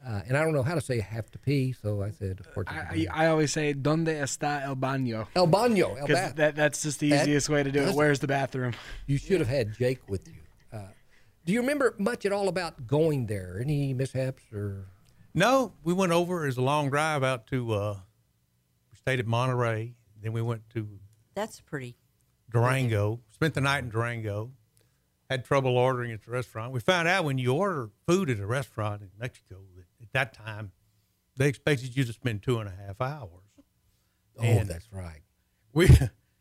[0.07, 2.71] Uh, and I don't know how to say "have to pee," so I said "Puerto
[2.71, 6.37] I, I always say, "Donde está el baño?" El baño, el Because bath.
[6.37, 7.95] that, that's just the That easiest way to do it.
[7.95, 8.75] Where's the bathroom?
[9.07, 10.42] You should have had Jake with you.
[11.45, 13.59] Do you remember much at all about going there?
[13.61, 14.87] Any mishaps or?
[15.35, 17.73] No, we went over as a long drive out to.
[17.73, 17.97] Uh,
[18.91, 19.95] we stayed at Monterrey.
[20.23, 20.89] Then we went to
[21.35, 21.97] That's pretty.
[22.51, 23.21] Durango.
[23.31, 24.53] Spent the night in Durango.
[25.31, 26.73] Had trouble ordering at the restaurant.
[26.73, 30.35] We found out when you order food at a restaurant in Mexico that at that
[30.35, 30.73] time
[31.37, 33.31] they expected you to spend two and a half hours.
[34.39, 35.23] Oh, And- that's right.
[35.73, 35.89] We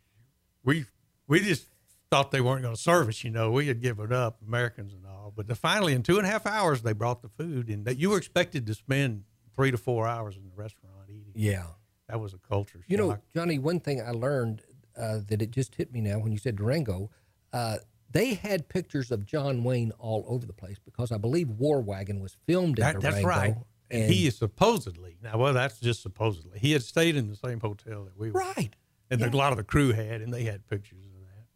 [0.65, 0.85] we
[1.27, 1.67] we just
[2.12, 3.24] thought they weren't going to serve us.
[3.24, 5.34] You know, we had given up, Americans and all.
[5.36, 7.97] But the, finally, in two and a half hours, they brought the food, and that
[7.97, 9.24] you were expected to spend
[9.56, 11.32] three to four hours in the restaurant eating.
[11.34, 11.63] Yeah.
[12.10, 12.86] That was a culture shock.
[12.89, 14.62] You know, Johnny, one thing I learned
[14.97, 17.10] uh, that it just hit me now when you said Durango,
[17.54, 17.78] uh,
[18.12, 22.19] they had pictures of John Wayne all over the place because I believe War Wagon
[22.19, 23.12] was filmed in That, Durango.
[23.12, 23.56] that's right.
[23.89, 25.38] And, he is supposedly now.
[25.38, 26.60] Well, that's just supposedly.
[26.60, 28.76] He had stayed in the same hotel that we were, right.
[29.10, 31.06] and the- a lot of the crew had, and they had pictures.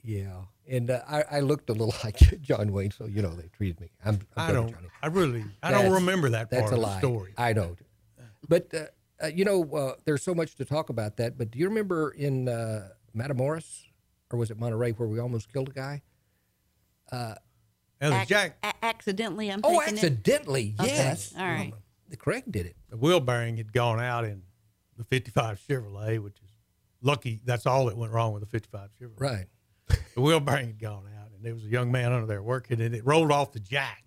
[0.06, 3.48] Yeah, and uh, I, I looked a little like John Wayne, so you know they
[3.58, 3.90] treated me.
[4.06, 4.70] I'm, I'm I don't.
[4.72, 4.88] Johnny.
[5.02, 5.44] I really.
[5.64, 6.94] I That's- don't remember that That's part a of lie.
[6.94, 7.34] the story.
[7.38, 7.80] I don't.
[8.48, 8.86] but uh,
[9.24, 11.38] uh, you know, uh, there's so much to talk about that.
[11.38, 13.84] But do you remember in uh, Matamoros,
[14.32, 16.02] or was it Monterrey, where we almost killed a guy?
[17.12, 17.36] Now,
[18.02, 20.04] Ac- Jack a- accidentally, I'm Oh, taking it.
[20.04, 21.34] accidentally, Okay, yes.
[21.38, 21.74] all right.
[22.10, 22.76] The Craig did it.
[22.90, 24.44] the wheel bearing had gone out in
[24.98, 26.50] the 55 Chevrolet, which is
[27.02, 27.42] lucky.
[27.46, 29.20] That's all that went wrong with the 55 Chevrolet.
[29.20, 29.46] Right.
[29.88, 32.82] The wheel bearing had gone out, and there was a young man under there working,
[32.82, 34.04] and it rolled off the jack,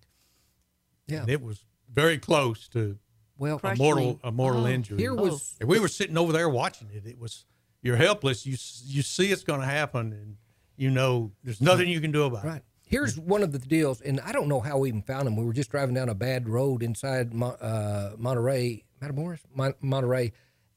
[1.07, 1.21] Yeah.
[1.23, 2.99] and it was very close to
[3.37, 4.69] Well, a mortal a mortal Oh.
[4.69, 4.99] injury.
[4.99, 7.07] here was And we were sitting over there watching it.
[7.07, 7.45] It was
[7.83, 8.45] you're helpless.
[8.47, 8.53] You
[8.85, 10.37] you see it's going to happen, and
[10.77, 12.49] you know there's nothing you can do about it.
[12.49, 12.63] right.
[12.87, 15.37] Here's one of the deals, and I don't know how we even found him.
[15.37, 20.33] We were just driving down a bad road inside Mo- uh, Monterrey, Matamoros, Mon- Monterrey,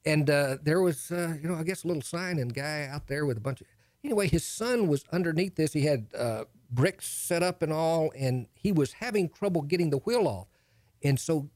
[0.06, 3.08] and uh, there was, uh, you know, I guess a little sign and guy out
[3.08, 3.68] there with a bunch of.
[4.04, 5.74] Anyway, his son was underneath this.
[5.74, 9.98] He had uh, bricks set up and all, and he was having trouble getting the
[10.00, 10.48] wheel off,
[11.04, 11.50] and so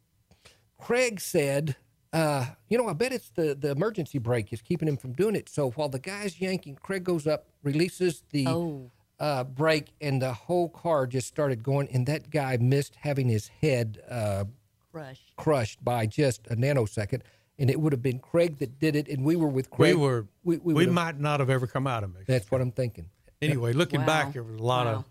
[0.79, 1.75] Craig said,
[2.13, 5.36] uh, you know, I bet it's the, the emergency brake is keeping him from doing
[5.36, 5.49] it.
[5.49, 8.91] So while the guy's yanking, Craig goes up, releases the Oh.
[9.19, 11.88] uh, brake, and the whole car just started going.
[11.91, 14.45] And that guy missed having his head uh,
[14.91, 15.21] Crush.
[15.38, 17.21] crushed by just a nanosecond.
[17.57, 19.95] And it would have been Craig that did it, and we were with We Craig.
[19.95, 22.33] were we, we, we might not have ever come out of Mexico.
[22.33, 23.09] That's what I'm thinking.
[23.41, 24.05] Anyway, looking Wow.
[24.07, 24.93] back, there was a lot Wow.
[24.95, 25.05] of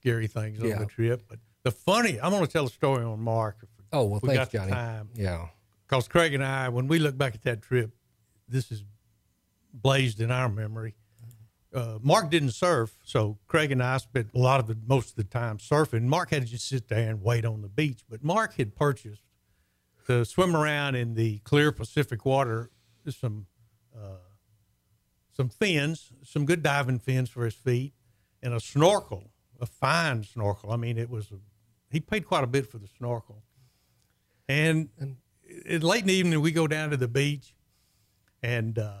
[0.00, 0.78] scary things on Yeah.
[0.78, 1.22] the trip.
[1.28, 3.58] But the funny, I'm going to tell a story on Mark.
[3.62, 4.72] if Oh well, we thanks, got Johnny.
[4.72, 5.08] time.
[5.14, 5.48] Yeah.
[5.86, 7.92] Because Craig and I, when we look back at that trip,
[8.48, 8.82] this is
[9.72, 10.94] blazed in our memory.
[11.72, 15.16] Uh, Mark didn't surf, so Craig and I spent a lot of the most of
[15.16, 16.02] the time surfing.
[16.04, 18.02] Mark had to just sit there and wait on the beach.
[18.08, 19.22] But Mark had purchased
[20.06, 22.70] to swim around in the clear Pacific water
[23.08, 23.46] some
[23.96, 24.18] uh,
[25.32, 27.92] some fins, some good diving fins for his feet,
[28.42, 30.72] and a snorkel, a fine snorkel.
[30.72, 31.36] I mean, it was a,
[31.90, 33.42] he paid quite a bit for the snorkel.
[34.48, 34.88] And,
[35.42, 37.54] it, late in the evening, we go down to the beach,
[38.42, 38.94] and uh,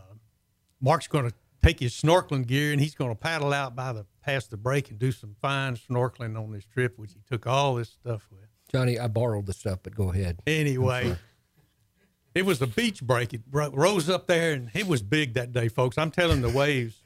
[0.80, 4.06] Mark's going to take his snorkeling gear and he's going to paddle out by the
[4.22, 7.74] past the break and do some fine snorkeling on this trip, which he took all
[7.74, 8.48] this stuff with.
[8.76, 10.40] Johnny, I borrowed the stuff, but go ahead.
[10.46, 11.16] Anyway,
[12.34, 13.32] it was a beach break.
[13.32, 15.96] It ro- rose up there, and it was big that day, folks.
[15.98, 17.02] I'm telling the waves,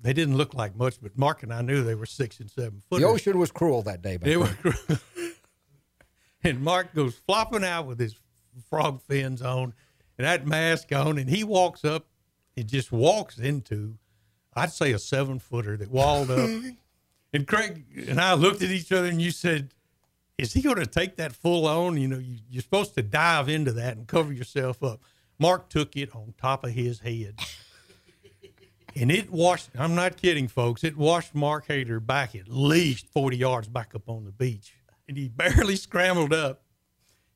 [0.00, 2.82] they didn't look like much, but Mark and I knew they were six and seven
[2.90, 3.00] foot.
[3.00, 4.18] The ocean was cruel that day.
[4.20, 4.74] my It friend.
[4.88, 5.00] was,
[6.44, 8.14] and Mark goes flopping out with his
[8.68, 9.72] frog fins on
[10.18, 12.06] and that mask on, and he walks up
[12.56, 13.96] and just walks into,
[14.54, 16.50] I'd say, a seven footer that walled up.
[17.32, 19.70] and Craig and I looked at each other, and you said,
[20.38, 21.96] "Is he going to take that full on?
[21.96, 25.00] You know, you, you're supposed to dive into that and cover yourself up."
[25.38, 27.38] Mark took it on top of his head.
[28.96, 30.84] And it washed, I'm not kidding, folks.
[30.84, 34.74] It washed Mark Hader back at least 40 yards back up on the beach.
[35.08, 36.62] And he barely scrambled up.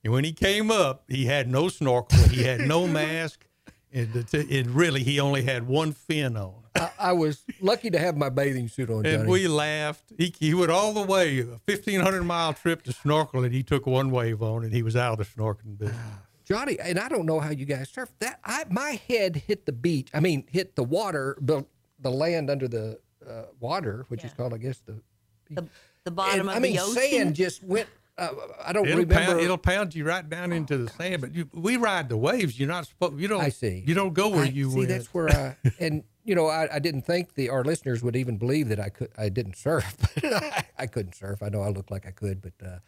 [0.05, 3.48] And when he came up, he had no snorkel, he had no mask,
[3.93, 6.55] and, the t- and really he only had one fin on.
[6.75, 9.15] I, I was lucky to have my bathing suit on, Johnny.
[9.17, 10.13] And we laughed.
[10.17, 13.87] He, he went all the way, a 1,500 mile trip to snorkel, and he took
[13.87, 16.01] one wave on, and he was out of the snorkeling business.
[16.45, 18.11] Johnny, and I don't know how you guys surf.
[18.21, 20.09] That I my head hit the beach.
[20.15, 21.67] I mean, hit the water, the
[21.99, 25.03] the land under the uh, water, which is called, I guess, the.
[25.51, 25.67] The,
[26.05, 26.95] the bottom and, of I mean, the ocean.
[26.95, 27.89] sand just went.
[28.19, 28.31] Uh,
[28.67, 29.15] I don't It'll remember.
[29.27, 31.21] pound, it'll pound you right down into the sand.
[31.23, 32.59] But you, we ride the waves.
[32.59, 33.19] You're not supposed.
[33.21, 33.41] You don't.
[33.41, 33.85] I see.
[33.87, 34.77] You don't go where I- you see.
[34.77, 34.89] went.
[34.89, 38.37] That's where I and you know I, I didn't think the our listeners would even
[38.37, 39.95] believe that I could I didn't surf.
[40.25, 41.43] I, I couldn't surf.
[41.43, 42.79] I know I looked like I could, but uh,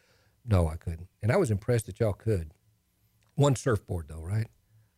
[0.45, 1.07] no, I couldn't.
[1.23, 2.53] And I was impressed that y'all could.
[3.37, 4.49] One surfboard though, right?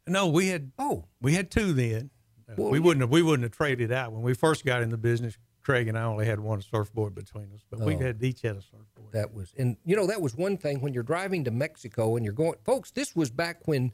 [0.07, 2.11] No, we had Oh, we had two then.
[2.57, 4.97] Well, we wouldn't have we wouldn't have traded out when we first got in the
[4.99, 5.37] business.
[5.63, 7.99] Craig and I only had one surfboard between us, but we Oh.
[7.99, 9.13] had each had a surfboard.
[9.13, 12.25] that was and you know that was one thing when you're driving to Mexico and
[12.25, 12.91] you're going, folks.
[12.91, 13.93] This was back when.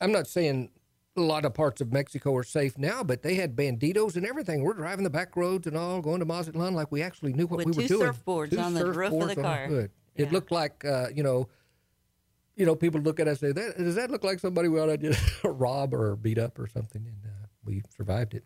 [0.00, 0.70] I'm not saying
[1.16, 4.62] a lot of parts of Mexico are safe now, but they had banditos and everything.
[4.62, 7.58] We're driving the back roads and all, going to Mazatlan like we actually knew what
[7.64, 7.88] With we were doing.
[7.88, 8.12] two doing.
[8.12, 9.66] surfboards on the roof of the on car.
[9.68, 9.90] hood.
[10.16, 10.26] Yeah.
[10.26, 11.48] It looked like uh, you know,
[12.56, 14.80] you know, people look at us and say, that, "Does that look like somebody we
[14.80, 18.44] ought to just rob or beat up or something?" And uh, we survived it.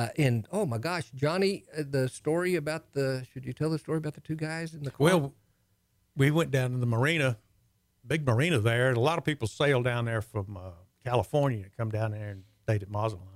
[0.00, 3.78] Uh, and oh my gosh, Johnny, uh, the story about the should you tell the
[3.78, 5.04] story about the two guys in the car?
[5.04, 5.34] Well,
[6.16, 7.36] we went down to the marina,
[8.06, 8.92] big marina there.
[8.92, 10.70] A lot of people sail down there from uh,
[11.04, 13.28] California, come down there and stayed at Mazatlan.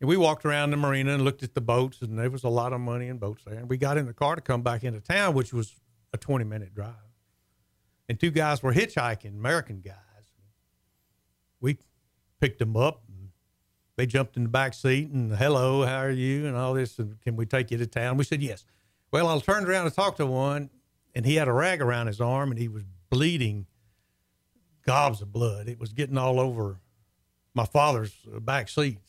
[0.00, 2.48] And we walked around the marina and looked at the boats, and there was a
[2.48, 3.54] lot of money in boats there.
[3.54, 5.76] And we got in the car to come back into town, which was
[6.12, 6.94] a 20 minute drive.
[8.08, 9.94] And two guys were hitchhiking, American guys.
[11.60, 11.78] We
[12.40, 13.04] picked them up.
[14.00, 16.46] They jumped in the back seat and, hello, how are you?
[16.46, 16.98] And all this.
[16.98, 18.16] And can we take you to town?
[18.16, 18.64] We said, yes.
[19.12, 20.70] Well, I turned around and talked to one,
[21.14, 23.66] and he had a rag around his arm, and he was bleeding
[24.86, 25.68] gobs of blood.
[25.68, 26.78] It was getting all over
[27.52, 29.00] my father's uh, back seat.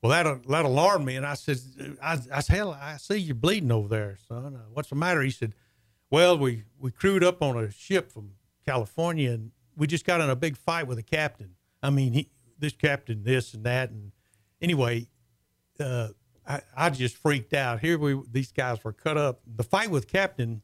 [0.00, 1.58] Well, that that alarmed me, and I said,
[2.00, 4.54] I, I said, hell, I see you bleeding over there, son.
[4.54, 5.20] Uh, what's the matter?
[5.22, 5.52] He said,
[6.10, 8.34] well, we, we crewed up on a ship from
[8.64, 11.56] California, and we just got in a big fight with a captain.
[11.82, 12.28] I mean, he,
[12.58, 14.12] this captain, this and that, and
[14.60, 15.06] anyway,
[15.80, 16.08] uh,
[16.46, 17.80] I, I just freaked out.
[17.80, 19.40] Here we these guys were cut up.
[19.46, 20.62] The fight with captain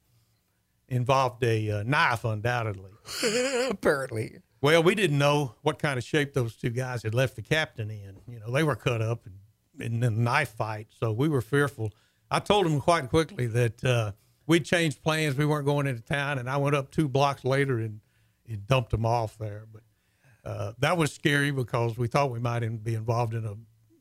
[0.88, 2.90] involved a uh, knife, undoubtedly.
[3.70, 4.38] apparently.
[4.60, 7.90] Well, we didn't know what kind of shape those two guys had left the captain
[7.90, 8.16] in.
[8.28, 11.92] You know, they were cut up in, in a knife fight, so we were fearful.
[12.30, 14.12] I told them quite quickly that uh,
[14.46, 15.36] we'd changed plans.
[15.36, 18.00] We weren't going into town, and I went up two blocks later and,
[18.48, 19.66] and dumped them off there.
[19.72, 19.82] But
[20.44, 23.54] uh, that was scary because we thought we might be involved in a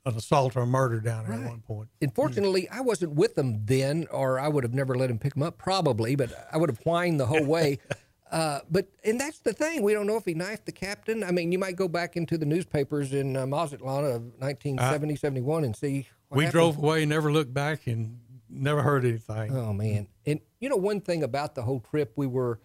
[0.05, 1.87] an assault or a murder down there at one point.
[2.01, 5.43] Unfortunately, I wasn't with them then, or I would have never let him pick them
[5.43, 6.15] up, probably.
[6.15, 7.79] But I would have whined the whole way.
[8.31, 9.83] Uh, but and that's the thing.
[9.83, 11.21] We don't know if he knifed the captain.
[11.21, 15.65] I mean, you might go back into the newspapers in uh, Mazatlan of 1970, 71
[15.65, 16.07] and see.
[16.29, 16.53] what we happened.
[16.53, 19.53] drove away, never looked back, and never heard anything.
[19.53, 20.07] Oh man!
[20.25, 22.61] And you know one thing about the whole trip, we were.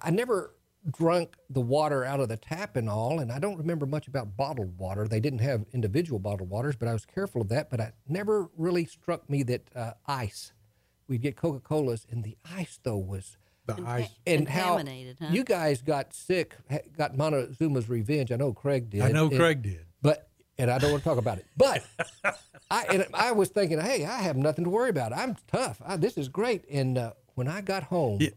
[0.00, 0.54] I never
[0.90, 4.36] drunk the water out of the tap and all, and I don't remember much about
[4.36, 5.06] bottled water.
[5.06, 7.70] They didn't have individual bottled waters, but I was careful of that.
[7.70, 10.52] But it never really struck me that uh, ice.
[11.08, 13.36] We'd get Coca Colas, and the ice though was.
[13.66, 14.08] the ice.
[14.26, 15.28] And how Contaminated, huh?
[15.32, 16.56] you guys got sick,
[16.96, 18.32] got Montezuma's revenge.
[18.32, 19.02] I know Craig did.
[19.02, 19.84] I know And- Craig did.
[20.02, 20.28] but
[20.58, 21.46] and I don't want to talk about it.
[21.56, 21.82] But
[22.70, 25.12] I and I was thinking, hey, I have nothing to worry about.
[25.12, 25.80] I'm tough.
[25.84, 26.64] I, this is great.
[26.70, 28.30] And uh, when I got home, Yeah.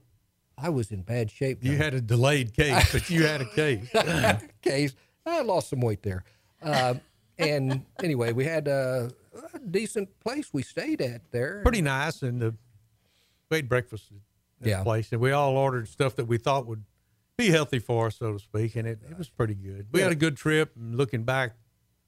[0.58, 1.64] I was in bad shape.
[1.64, 3.90] You had a delayed case, but you had a case.
[4.62, 4.96] case.
[5.26, 6.24] I lost some weight there.
[6.62, 6.96] Uh,
[7.38, 9.12] and anyway, we had a,
[9.54, 11.62] a decent place we stayed at there.
[11.64, 12.56] Pretty nice, and the,
[13.50, 14.18] we ate breakfast at
[14.64, 14.84] the Yeah.
[14.84, 16.84] place, and we all ordered stuff that we thought would
[17.38, 19.88] be healthy for us, so to speak, and it, it was pretty good.
[19.92, 21.54] We had a good trip, and looking back,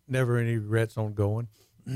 [0.08, 1.48] never any regrets on going.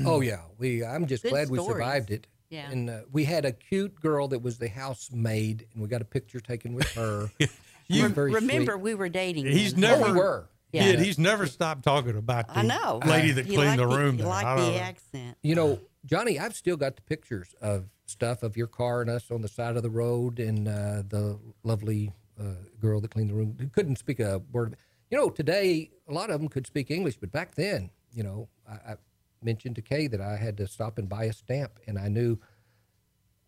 [0.04, 0.84] Oh yeah, we.
[0.84, 2.26] I'm just Good glad we survived it.
[2.50, 2.70] Yeah.
[2.70, 6.04] And uh, we had a cute girl that was the housemaid, and we got a
[6.04, 7.30] picture taken with her.
[7.90, 8.82] She was very Remember, sweet.
[8.82, 9.46] we were dating.
[9.46, 9.80] He's then.
[9.80, 10.48] never Oh, we were.
[10.72, 10.82] Yeah.
[10.84, 13.00] Kid, he's never stopped talking about the I know.
[13.04, 14.12] lady that He cleaned the liked room.
[14.12, 14.28] He there.
[14.28, 14.76] liked I the know.
[14.76, 15.36] accent.
[15.42, 19.28] You know, Johnny, I've still got the pictures of stuff of your car and us
[19.32, 22.44] on the side of the road, and uh, the lovely uh,
[22.80, 24.68] girl that cleaned the room who couldn't speak a word.
[24.68, 24.78] Of, it.
[25.10, 28.48] you know, today a lot of them could speak English, but back then, you know,
[28.68, 28.96] I, I
[29.42, 32.38] mentioned to Kay that I had to stop and buy a stamp, and I knew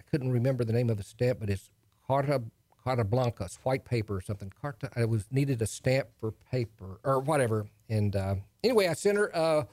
[0.01, 1.71] I couldn't remember the name of the stamp, but it's
[2.07, 2.43] Carta
[2.83, 4.53] Carta Blanca, it's white paper or something.
[4.61, 7.67] Carta, I was needed a stamp for paper or whatever.
[7.89, 8.35] And uh,
[8.65, 9.69] anyway, I sent her a,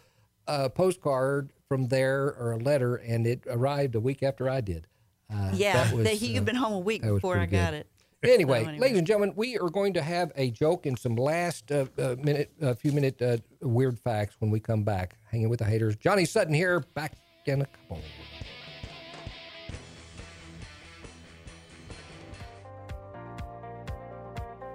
[0.48, 4.86] a postcard from there or a letter, and it arrived a week after I did.
[5.32, 7.80] Uh, Yeah, that was, he uh, had been home a week before I got good.
[7.80, 7.88] it.
[8.22, 8.80] Anyway, anyway.
[8.80, 12.16] ladies and gentlemen, we are going to have a joke and some last uh, uh,
[12.22, 15.16] minute, a few minute uh, weird facts when we come back.
[15.32, 15.96] Hanging with the haters.
[15.96, 17.14] Johnny Sutton here, back
[17.46, 18.02] in a couple.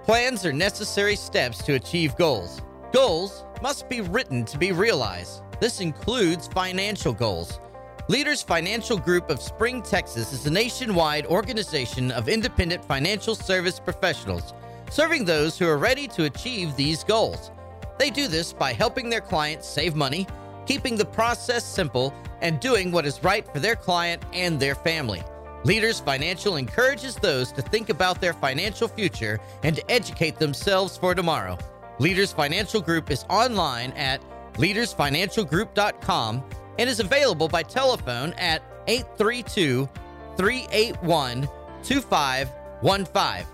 [0.05, 2.61] Plans are necessary steps to achieve goals.
[2.91, 5.43] Goals must be written to be realized.
[5.59, 7.59] This includes financial goals.
[8.07, 14.53] Leaders Financial Group of Spring, Texas is a nationwide organization of independent financial service professionals
[14.91, 17.49] serving those who are ready to achieve these goals.
[17.97, 20.27] They do this by helping their clients save money,
[20.67, 25.23] keeping the process simple, and doing what is right for their client and their family.
[25.63, 31.15] Leaders Financial encourages those to think about their financial future and to educate themselves for
[31.15, 31.57] tomorrow.
[31.97, 34.21] Leaders Financial Group is online at
[34.57, 36.43] leadersfinancialgroup.com
[36.77, 39.89] and is available by telephone at 832
[40.37, 41.47] 381
[41.83, 43.45] 2515.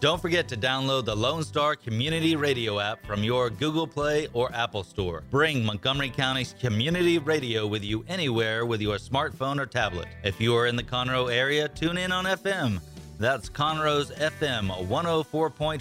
[0.00, 4.48] Don't forget to download the Lone Star Community Radio app from your Google Play or
[4.54, 5.24] Apple Store.
[5.32, 10.06] Bring Montgomery County's community radio with you anywhere with your smartphone or tablet.
[10.22, 12.80] If you are in the Conroe area, tune in on FM.
[13.18, 15.80] That's Conroe's FM 104.5,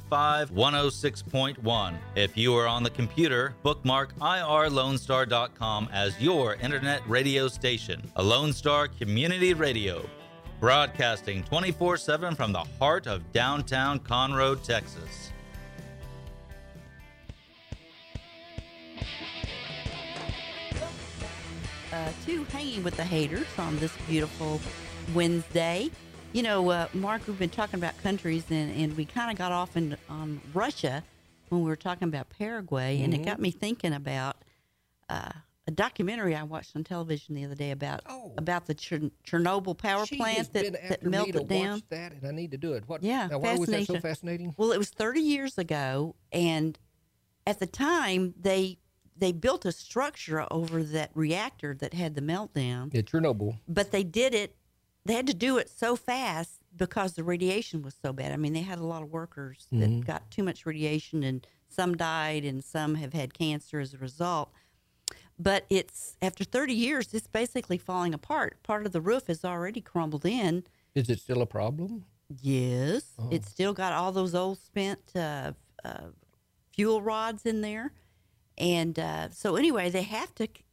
[0.51, 1.97] 106.1.
[2.15, 8.01] If you are on the computer, bookmark irlonestar.com as your internet radio station.
[8.15, 10.09] A Lone Star Community Radio
[10.59, 15.31] broadcasting 24 7 from the heart of downtown Conroe, Texas.
[21.93, 24.59] uh, to Hanging with the Haters on this beautiful
[25.13, 25.89] Wednesday.
[26.33, 29.51] You know, uh, Mark, we've been talking about countries, and, and we kind of got
[29.51, 31.03] off in, on Russia
[31.49, 34.35] when we were talking about Paraguay, and it got me thinking about
[35.09, 35.31] uh,
[35.67, 38.33] a documentary I watched on television the other day about Oh.
[38.37, 41.81] about the Chern- Chernobyl power she plant that, that melted down.
[41.89, 42.83] that, and I need to do it.
[42.87, 43.01] What?
[43.03, 44.53] Yeah, Now, why was that so fascinating?
[44.57, 46.77] Well, it was 30 years ago, and
[47.47, 48.77] at the time they
[49.19, 53.57] they built a structure over that reactor that had the meltdown, Yeah, Chernobyl.
[53.67, 54.55] but they did it.
[55.07, 58.31] They had to do it so fast because the radiation was so bad.
[58.31, 61.95] I mean, they had a lot of workers that got too much radiation, and some
[61.97, 64.51] died, and some have had cancer as a result.
[65.39, 68.61] But it's after 30 years, it's basically falling apart.
[68.63, 70.63] Part of the roof has already crumbled in.
[70.95, 72.05] Is it still a problem?
[72.41, 75.53] Yes, it's still got all those old spent uh,
[75.85, 76.07] uh,
[76.73, 77.93] fuel rods in there,
[78.57, 80.65] and uh, so anyway, they have to c-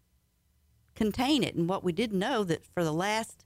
[0.97, 1.55] contain it.
[1.55, 3.44] And what we didn't know that for the last,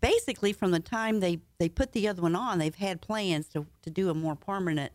[0.00, 3.66] basically from the time they they put the other one on, they've had plans to
[3.82, 4.92] to do a more permanent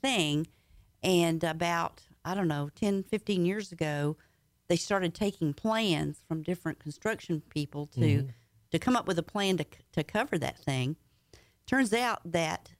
[0.00, 0.46] thing,
[1.02, 4.16] and about I don't know 10, 15 years ago,
[4.68, 8.26] they started taking plans from different construction people to mm-hmm.
[8.70, 10.96] to come up with a plan to to cover that thing.
[11.66, 12.70] Turns out that,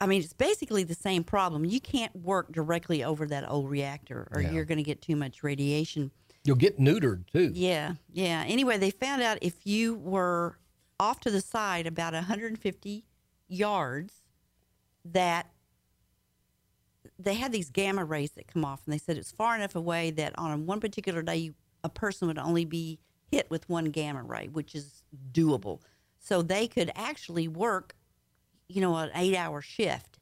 [0.00, 1.66] I mean, it's basically the same problem.
[1.66, 4.52] You can't work directly over that old reactor, or Yeah.
[4.52, 6.10] you're going to get too much radiation.
[6.44, 7.50] You'll get neutered too.
[7.54, 8.44] Yeah, yeah.
[8.46, 10.58] Anyway, they found out if you were
[11.00, 13.04] off to the side about 150
[13.48, 14.14] yards,
[15.04, 15.50] that
[17.18, 20.10] they had these gamma rays that come off, and they said it's far enough away
[20.12, 22.98] that on one particular day, you, a person would only be
[23.30, 25.80] hit with one gamma ray, which is doable.
[26.18, 27.94] So they could actually work,
[28.68, 30.18] you know, an eight-hour shift.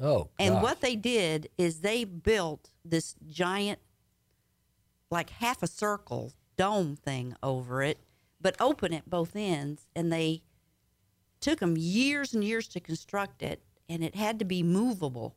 [0.00, 3.78] Oh, And what they did is they built this giant,
[5.12, 7.98] like half a circle dome thing over it,
[8.40, 9.86] but open at both ends.
[9.94, 10.42] And they
[11.40, 15.36] took them years and years to construct it, and it had to be movable.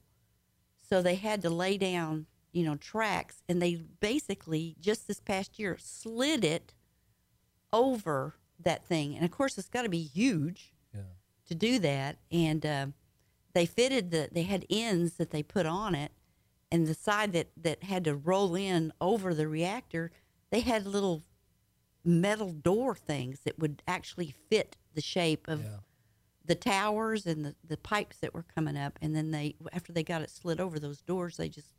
[0.88, 5.60] So they had to lay down, you know, tracks, and they basically just this past
[5.60, 6.74] year slid it
[7.74, 9.16] over that thing.
[9.16, 10.74] And of course, it's got to be huge
[11.48, 12.18] to do that.
[12.32, 12.88] And uh,
[13.54, 16.12] they fitted the they had ends that they put on it,
[16.76, 20.12] and the side that that had to roll in over the reactor,
[20.52, 21.24] they had little
[22.04, 25.62] metal door things that would actually fit the shape of
[26.46, 29.00] the towers and the, the pipes that were coming up.
[29.02, 31.74] And then they after they got it slid over those doors they just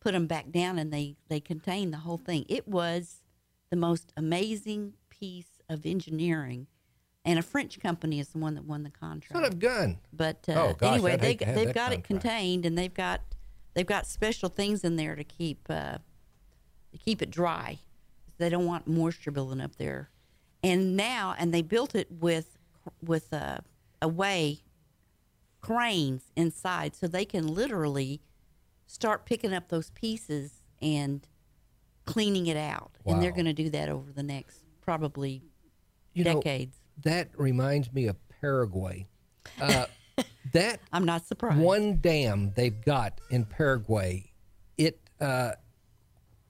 [0.00, 2.44] put them back down and they they contained the whole thing.
[2.48, 3.22] It was
[3.70, 6.66] the most amazing piece of engineering.
[7.24, 9.34] And a french company is the one that won the contract.
[9.34, 9.98] Son of gun.
[10.12, 13.20] but uh, Oh, gosh, anyway they've they've got it contained and they've got
[13.74, 15.98] they've got special things in there to keep uh,
[16.92, 17.78] to keep it dry.
[18.38, 20.10] They don't want moisture building up there.
[20.62, 22.58] And now and they built it with
[23.04, 23.58] with uh,
[24.00, 24.60] a way
[25.60, 28.20] cranes inside so they can literally
[28.86, 31.26] start picking up those pieces and
[32.04, 32.90] cleaning it out.
[33.06, 35.42] And they're going to do that over the next probably
[36.14, 36.76] You know, decades.
[37.04, 39.06] that reminds me of Paraguay.
[39.60, 39.86] Uh,
[40.52, 41.58] that I'm not surprised.
[41.60, 44.32] one dam they've got in Paraguay,
[44.76, 45.52] it uh,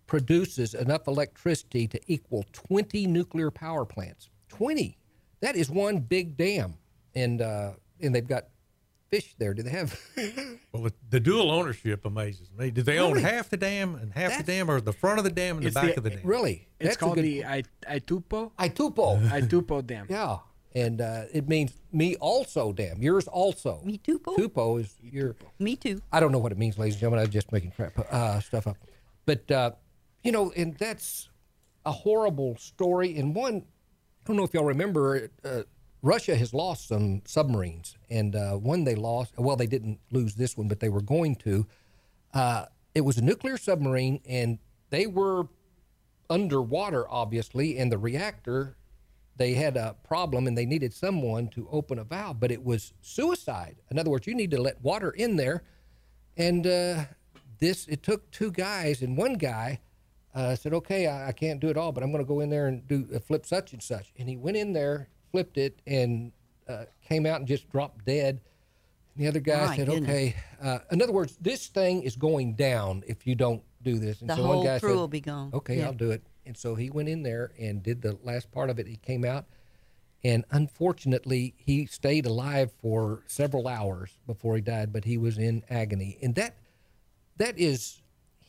[0.07, 4.29] produces enough electricity to equal 20 nuclear power plants.
[4.49, 4.97] 20.
[5.41, 6.75] That is one big dam,
[7.15, 8.45] and uh, and they've got
[9.11, 9.55] fish there.
[9.55, 9.99] Do they have?
[10.73, 12.71] Well, the, the dual ownership amazes me.
[12.71, 15.25] Do they own half the dam and half the That's- dam, or the front of
[15.25, 16.21] the dam and the back the- of the dam?
[16.25, 16.67] really?
[16.81, 19.21] It's That's called good- the I- Itupo Itupo.
[19.29, 20.07] Itupo Dam.
[20.09, 20.39] yeah,
[20.75, 23.81] and uh, it means me also Damn, Yours also.
[23.85, 24.37] Me too, po.
[24.37, 25.37] Tupo is your.
[25.59, 26.01] Me too.
[26.13, 27.25] I don't know what it means, ladies and gentlemen.
[27.25, 28.77] I'm just making crap uh, stuff up.
[29.27, 29.73] But uh,
[30.23, 31.29] you know, and that's
[31.85, 33.17] a horrible story.
[33.19, 35.63] And one, I don't know if y'all remember, uh,
[36.03, 39.35] Russia has lost some submarines, and uh, one they lost.
[39.39, 41.67] Well, they didn't lose this one, but they were going to.
[42.35, 44.59] Uh, it was a nuclear submarine, and
[44.91, 45.49] they were
[46.29, 48.77] underwater, obviously, and the reactor.
[49.37, 52.93] They had a problem and they needed someone to open a valve, but it was
[53.01, 53.77] suicide.
[53.91, 55.63] In other words, you need to let water in there
[56.37, 57.05] and uh,
[57.59, 59.81] this, it took two guys, and one guy
[60.35, 62.51] uh, said, "Okay, I, I can't do it all, but I'm going to go in
[62.51, 65.81] there and do uh, flip such and such." And he went in there, flipped it,
[65.87, 66.33] and
[66.69, 68.41] uh, came out and just dropped dead.
[69.15, 70.11] And the other guy My said, goodness.
[70.11, 74.21] "Okay." Uh, in other words, this thing is going down if you don't do this.
[74.21, 75.51] And The so whole one guy crew said, will be gone.
[75.53, 75.87] Okay, Yeah.
[75.87, 76.23] I'll do it.
[76.45, 78.87] And so he went in there and did the last part of it.
[78.87, 79.47] He came out,
[80.25, 85.63] and unfortunately, he stayed alive for several hours before he died, but he was in
[85.71, 86.19] agony.
[86.23, 86.57] And that
[87.37, 88.03] that is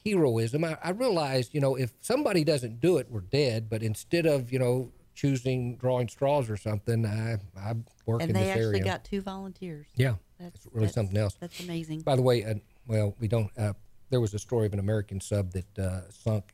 [0.06, 0.64] heroism.
[0.66, 3.70] I, I realized, you know, if somebody doesn't do it, we're dead.
[3.70, 7.74] But instead of, you know, choosing drawing straws or something, I I
[8.06, 9.86] work And in they actually got two volunteers.
[9.96, 11.36] yeah, That's it's really that's- something else.
[11.40, 12.02] That's amazing.
[12.02, 12.56] By the way, uh,
[12.88, 13.52] well, we don't.
[13.58, 13.74] Uh,
[14.10, 16.54] there was a story of an American sub that uh, sunk,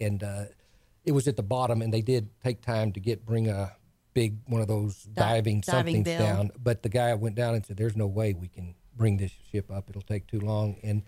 [0.00, 0.44] and uh,
[1.08, 3.72] it was at the bottom, and they did take time to get bring a
[4.14, 6.18] big one of those Di- diving diving somethings bell.
[6.36, 6.50] down.
[6.62, 9.70] But the guy went down and said, "There's no way we can bring this ship
[9.70, 9.88] up.
[9.88, 11.02] It'll take too long." And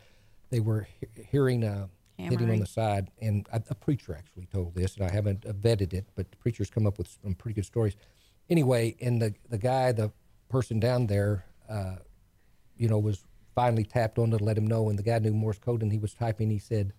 [0.48, 4.74] they were he- hearing uh, hitting on the side, and a, a preacher actually told
[4.74, 7.54] this, and I haven't uh, vetted it, but the preacher's come up with some pretty
[7.54, 7.94] good stories.
[8.48, 10.10] Anyway, and the the guy, the
[10.48, 11.44] person down there.
[11.68, 11.96] Uh,
[12.76, 13.24] you know, was
[13.54, 14.88] finally tapped on to let him know.
[14.88, 16.48] And the guy knew Morse code, and he was typing.
[16.50, 16.94] He said,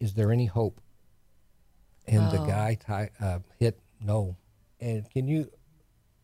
[0.00, 0.80] "Is there any hope?"
[2.06, 4.36] And the guy ty- uh, hit no.
[4.80, 5.50] And can you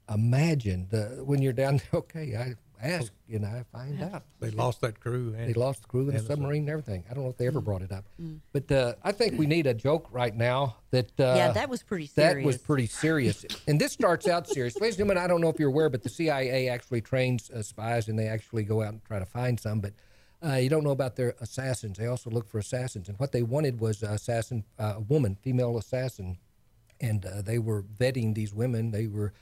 [0.09, 1.87] imagine the when you're down there?
[2.01, 4.25] Okay, I ask and I find out.
[4.41, 5.35] They lost that crew.
[5.37, 7.05] And They lost the crew and the and the submarine and everything.
[7.11, 7.49] I don't know if they Mm.
[7.49, 8.05] ever brought it up,
[8.53, 10.77] but uh, I think we need a joke right now.
[10.91, 12.47] That uh, Yeah, that was pretty That serious.
[12.47, 14.81] was pretty serious, and this starts out serious.
[14.81, 17.63] Ladies and gentlemen, I don't know if you're aware, but the CIA actually trains uh,
[17.63, 19.81] spies, and they actually go out and try to find some.
[19.81, 19.93] But
[20.45, 21.99] uh, you don't know about their assassins.
[21.99, 25.37] They also look for assassins, and what they wanted was a assassin, uh, a woman,
[25.43, 26.39] female assassin,
[27.01, 28.91] and uh, they were vetting these women.
[28.91, 29.33] They were,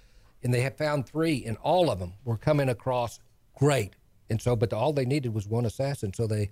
[0.42, 3.20] and they had found three, and all of them were coming across
[3.54, 3.94] great.
[4.30, 6.12] And so, but all they needed was one assassin.
[6.12, 6.50] So they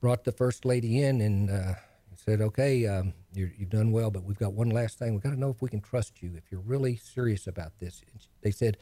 [0.00, 1.74] brought the first lady in and uh,
[2.14, 5.14] said, "Okay, um, you're, you've done well, but we've got one last thing.
[5.14, 6.32] We've got to know if we can trust you.
[6.36, 8.76] If you're really serious about this." And they said,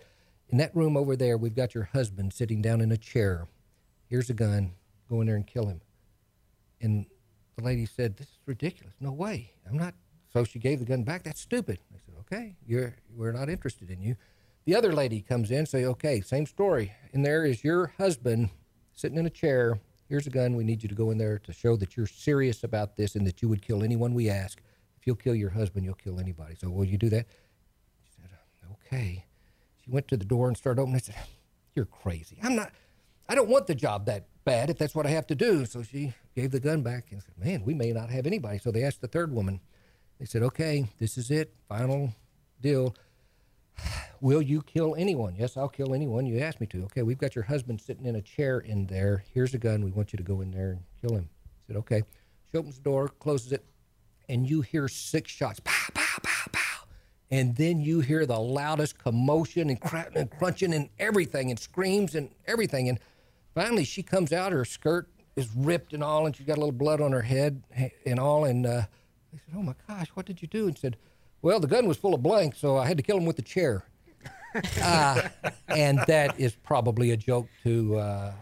[0.48, 3.46] "In that room over there, we've got your husband sitting down in a chair.
[4.08, 4.72] Here's a gun.
[5.08, 5.80] Go in there and kill him."
[6.80, 7.06] And
[7.56, 8.94] the lady said, "This is ridiculous.
[9.00, 9.52] No way.
[9.68, 9.94] I'm not."
[10.32, 11.22] So she gave the gun back.
[11.22, 11.78] That's stupid.
[11.94, 14.16] I said, "Okay, you're we're not interested in you."
[14.64, 16.92] The other lady comes in, say, "Okay, same story.
[17.12, 18.50] And there is your husband
[18.92, 19.78] sitting in a chair.
[20.08, 20.56] Here's a gun.
[20.56, 23.26] We need you to go in there to show that you're serious about this and
[23.26, 24.60] that you would kill anyone we ask.
[24.98, 26.56] If you'll kill your husband, you'll kill anybody.
[26.56, 27.26] So will you do that?"
[28.04, 29.24] She said, uh, "Okay."
[29.82, 30.96] She went to the door and started opening.
[30.96, 31.16] I said,
[31.74, 32.38] "You're crazy.
[32.42, 32.72] I'm not.
[33.28, 35.82] I don't want the job that bad if that's what I have to do." So
[35.82, 38.82] she gave the gun back and said, "Man, we may not have anybody." So they
[38.82, 39.60] asked the third woman.
[40.18, 41.52] They said, "Okay, this is it.
[41.68, 42.14] Final
[42.62, 42.94] deal.
[44.22, 47.34] Will you kill anyone?" "Yes, I'll kill anyone you ask me to." "Okay, we've got
[47.34, 49.24] your husband sitting in a chair in there.
[49.34, 49.84] Here's a gun.
[49.84, 52.02] We want you to go in there and kill him." I said, "Okay."
[52.50, 53.64] She opens the door, closes it,
[54.28, 55.60] and you hear six shots.
[55.64, 56.86] Pow, pow, pow, pow.
[57.28, 59.80] And then you hear the loudest commotion and,
[60.14, 62.88] and crunching and everything and screams and everything.
[62.88, 63.00] And
[63.56, 64.52] finally, she comes out.
[64.52, 67.62] Her skirt is ripped and all, and she's got a little blood on her head
[68.06, 68.44] and all.
[68.44, 68.82] And uh,
[69.32, 70.96] they said, "Oh my gosh, what did you do?" And said,
[71.42, 73.42] "Well, the gun was full of blanks, so I had to kill him with the
[73.42, 73.84] chair."
[74.82, 75.22] uh,
[75.68, 77.96] and that is probably a joke to.
[77.96, 78.32] Uh,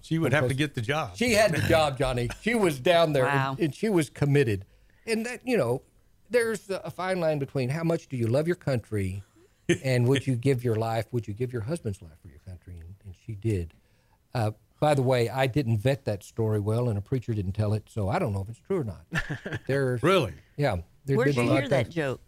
[0.00, 1.16] She would have to get the job.
[1.16, 2.28] she had the job, Johnny.
[2.40, 3.50] She was down there Wow.
[3.52, 4.64] and, and she was committed.
[5.06, 5.82] And that, you know,
[6.30, 9.22] there's a fine line between how much do you love your country
[9.84, 12.74] and would you give your life, would you give your husband's life for your country?
[12.80, 13.74] And, and she did.
[14.34, 14.50] Uh,
[14.80, 17.84] by the way, I didn't vet that story well, and a preacher didn't tell it,
[17.88, 19.04] so I don't know if it's true or not.
[19.66, 20.34] There's Really?
[20.56, 20.76] yeah.
[21.04, 21.94] there's Where'd been you a hear that things.
[21.94, 22.20] joke?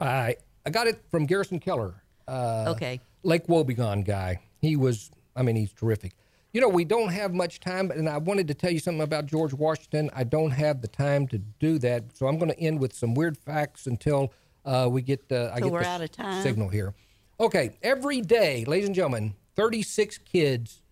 [0.00, 1.94] I I got it from Garrison Keillor.
[2.26, 3.00] uh, Okay.
[3.24, 4.40] Lake Wobegon guy.
[4.60, 6.14] He was, I mean, he's terrific.
[6.52, 9.26] You know, we don't have much time, and I wanted to tell you something about
[9.26, 10.08] George Washington.
[10.14, 13.14] I don't have the time to do that, so I'm going to end with some
[13.14, 14.32] weird facts until
[14.64, 16.42] uh, we get uh, I get we're the out of time?
[16.42, 16.94] signal here.
[17.38, 20.82] Okay, every day, ladies and gentlemen, 36 kids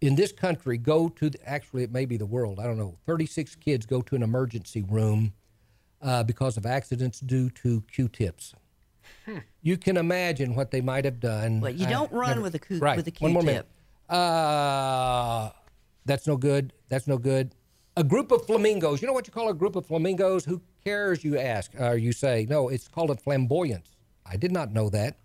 [0.00, 2.58] in this country go to the, actually it may be the world.
[2.60, 2.96] I don't know.
[3.06, 5.32] 36 kids go to an emergency room
[6.02, 8.54] uh, because of accidents due to Q-tips.
[9.62, 11.60] You can imagine what they might have done.
[11.60, 12.96] Well, you don't run never- with a Q- right.
[12.96, 13.66] with a One more minute.
[14.08, 15.50] Uh,
[16.06, 16.72] that's no good.
[16.88, 17.54] That's no good.
[17.96, 19.02] A group of flamingos.
[19.02, 20.44] You know what you call a group of flamingos?
[20.44, 21.24] Who cares?
[21.24, 21.72] You ask.
[21.78, 23.96] Or you say, no, it's called a flamboyance.
[24.24, 25.16] I did not know that.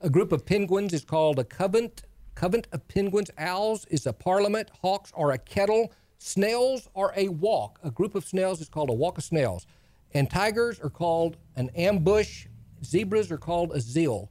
[0.00, 2.02] A group of penguins is called a covent.
[2.40, 3.30] Covent of penguins.
[3.36, 4.70] Owls is a parliament.
[4.80, 5.92] Hawks are a kettle.
[6.16, 7.78] Snails are a walk.
[7.84, 9.66] A group of snails is called a walk of snails.
[10.14, 12.46] And tigers are called an ambush.
[12.82, 14.30] Zebras are called a zeal.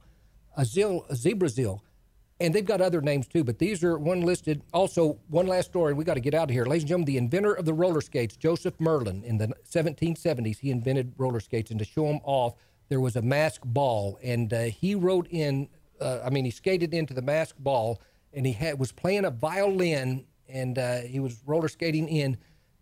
[0.56, 1.84] A zeal, a zebra zeal
[2.40, 4.62] and they've got other names too, but these are one listed.
[4.72, 5.92] Also, one last story.
[5.92, 7.06] We got to get out of here, ladies and gentlemen.
[7.06, 11.70] The inventor of the roller skates, Joseph Merlin, in the 1770s, he invented roller skates,
[11.70, 12.54] and to show them off,
[12.88, 15.68] there was a mask ball, and uh, he wrote in.
[16.00, 18.00] Uh, I mean, he skated into the mask ball,
[18.32, 22.36] and he had was playing a violin, and uh, he was roller skating in.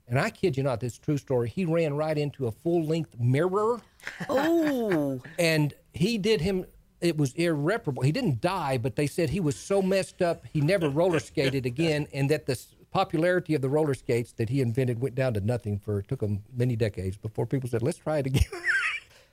[0.07, 1.51] And I kid you not, this is a true story.
[1.51, 3.81] He ran right into a full length mirror
[4.29, 6.65] Oh, and he did him
[7.01, 10.61] it was irreparable he didn't die but they said he was so messed up he
[10.61, 12.61] never roller skated again and that the
[12.91, 16.21] popularity of the roller skates that he invented went down to nothing for it took
[16.21, 18.43] him many decades before people said let's try it again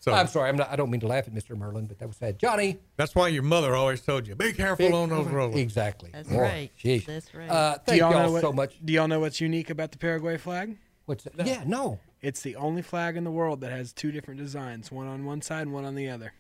[0.06, 2.08] So i'm sorry I'm not, i don't mean to laugh at mr merlin but that
[2.08, 5.56] was sad johnny that's why your mother always told you, be careful on those rollers.
[5.58, 6.72] exactly That's Boy, right.
[6.82, 7.06] sheesh.
[7.06, 7.50] That's right.
[7.50, 10.38] uh, thank y'all y'all, what, so much Do y'all know what's unique about the Paraguay
[10.38, 10.78] flag?
[11.08, 11.46] what's that?
[11.48, 15.08] yeah no It's the only flag in the world that has two different designs, one
[15.08, 16.34] on one side and one on the other.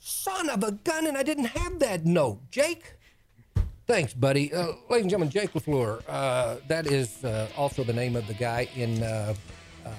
[0.00, 2.40] Son of a gun, and I didn't have that note.
[2.50, 2.94] Jake?
[3.86, 4.52] Thanks, buddy.
[4.52, 6.02] Uh, ladies and gentlemen, Jake LaFleur.
[6.06, 9.34] Uh, that is uh, also the name of the guy in uh,
[9.86, 9.90] uh,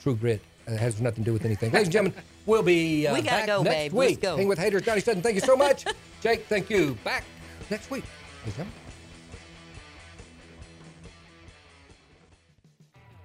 [0.00, 0.40] True Grit.
[0.66, 1.70] It has nothing to do with anything.
[1.70, 3.92] Ladies and gentlemen, we'll be uh, We gotta back go, next babe.
[3.94, 4.20] Let's week.
[4.22, 4.36] go.
[4.36, 4.82] Hang with haters.
[4.82, 5.84] Johnny Sutton, thank you so much.
[6.20, 6.96] Jake, thank you.
[7.04, 7.24] Back
[7.70, 8.04] next week.
[8.44, 8.72] Ladies and gentlemen.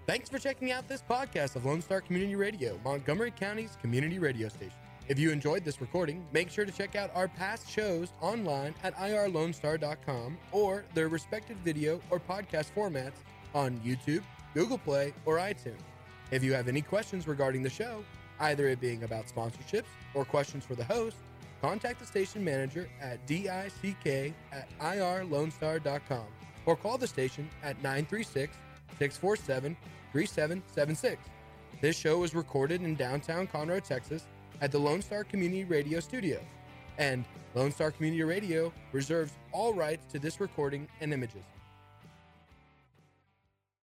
[0.05, 4.47] Thanks for checking out this podcast of Lone Star Community Radio, Montgomery County's community radio
[4.47, 4.71] station.
[5.09, 8.95] If you enjoyed this recording, make sure to check out our past shows online at
[8.95, 13.15] irlonestar.com or their respective video or podcast formats
[13.53, 14.21] on YouTube,
[14.53, 15.81] Google Play, or iTunes.
[16.31, 18.03] If you have any questions regarding the show,
[18.39, 21.17] either it being about sponsorships or questions for the host,
[21.61, 24.33] contact the station manager at dick at
[24.79, 26.25] irlonestar.com
[26.65, 28.55] or call the station at 936
[28.99, 29.75] 647
[30.11, 31.21] 3776.
[31.81, 34.23] This show was recorded in downtown Conroe, Texas
[34.61, 36.41] at the Lone Star Community Radio Studios.
[36.97, 37.23] And
[37.53, 41.43] Lone Star Community Radio reserves all rights to this recording and images.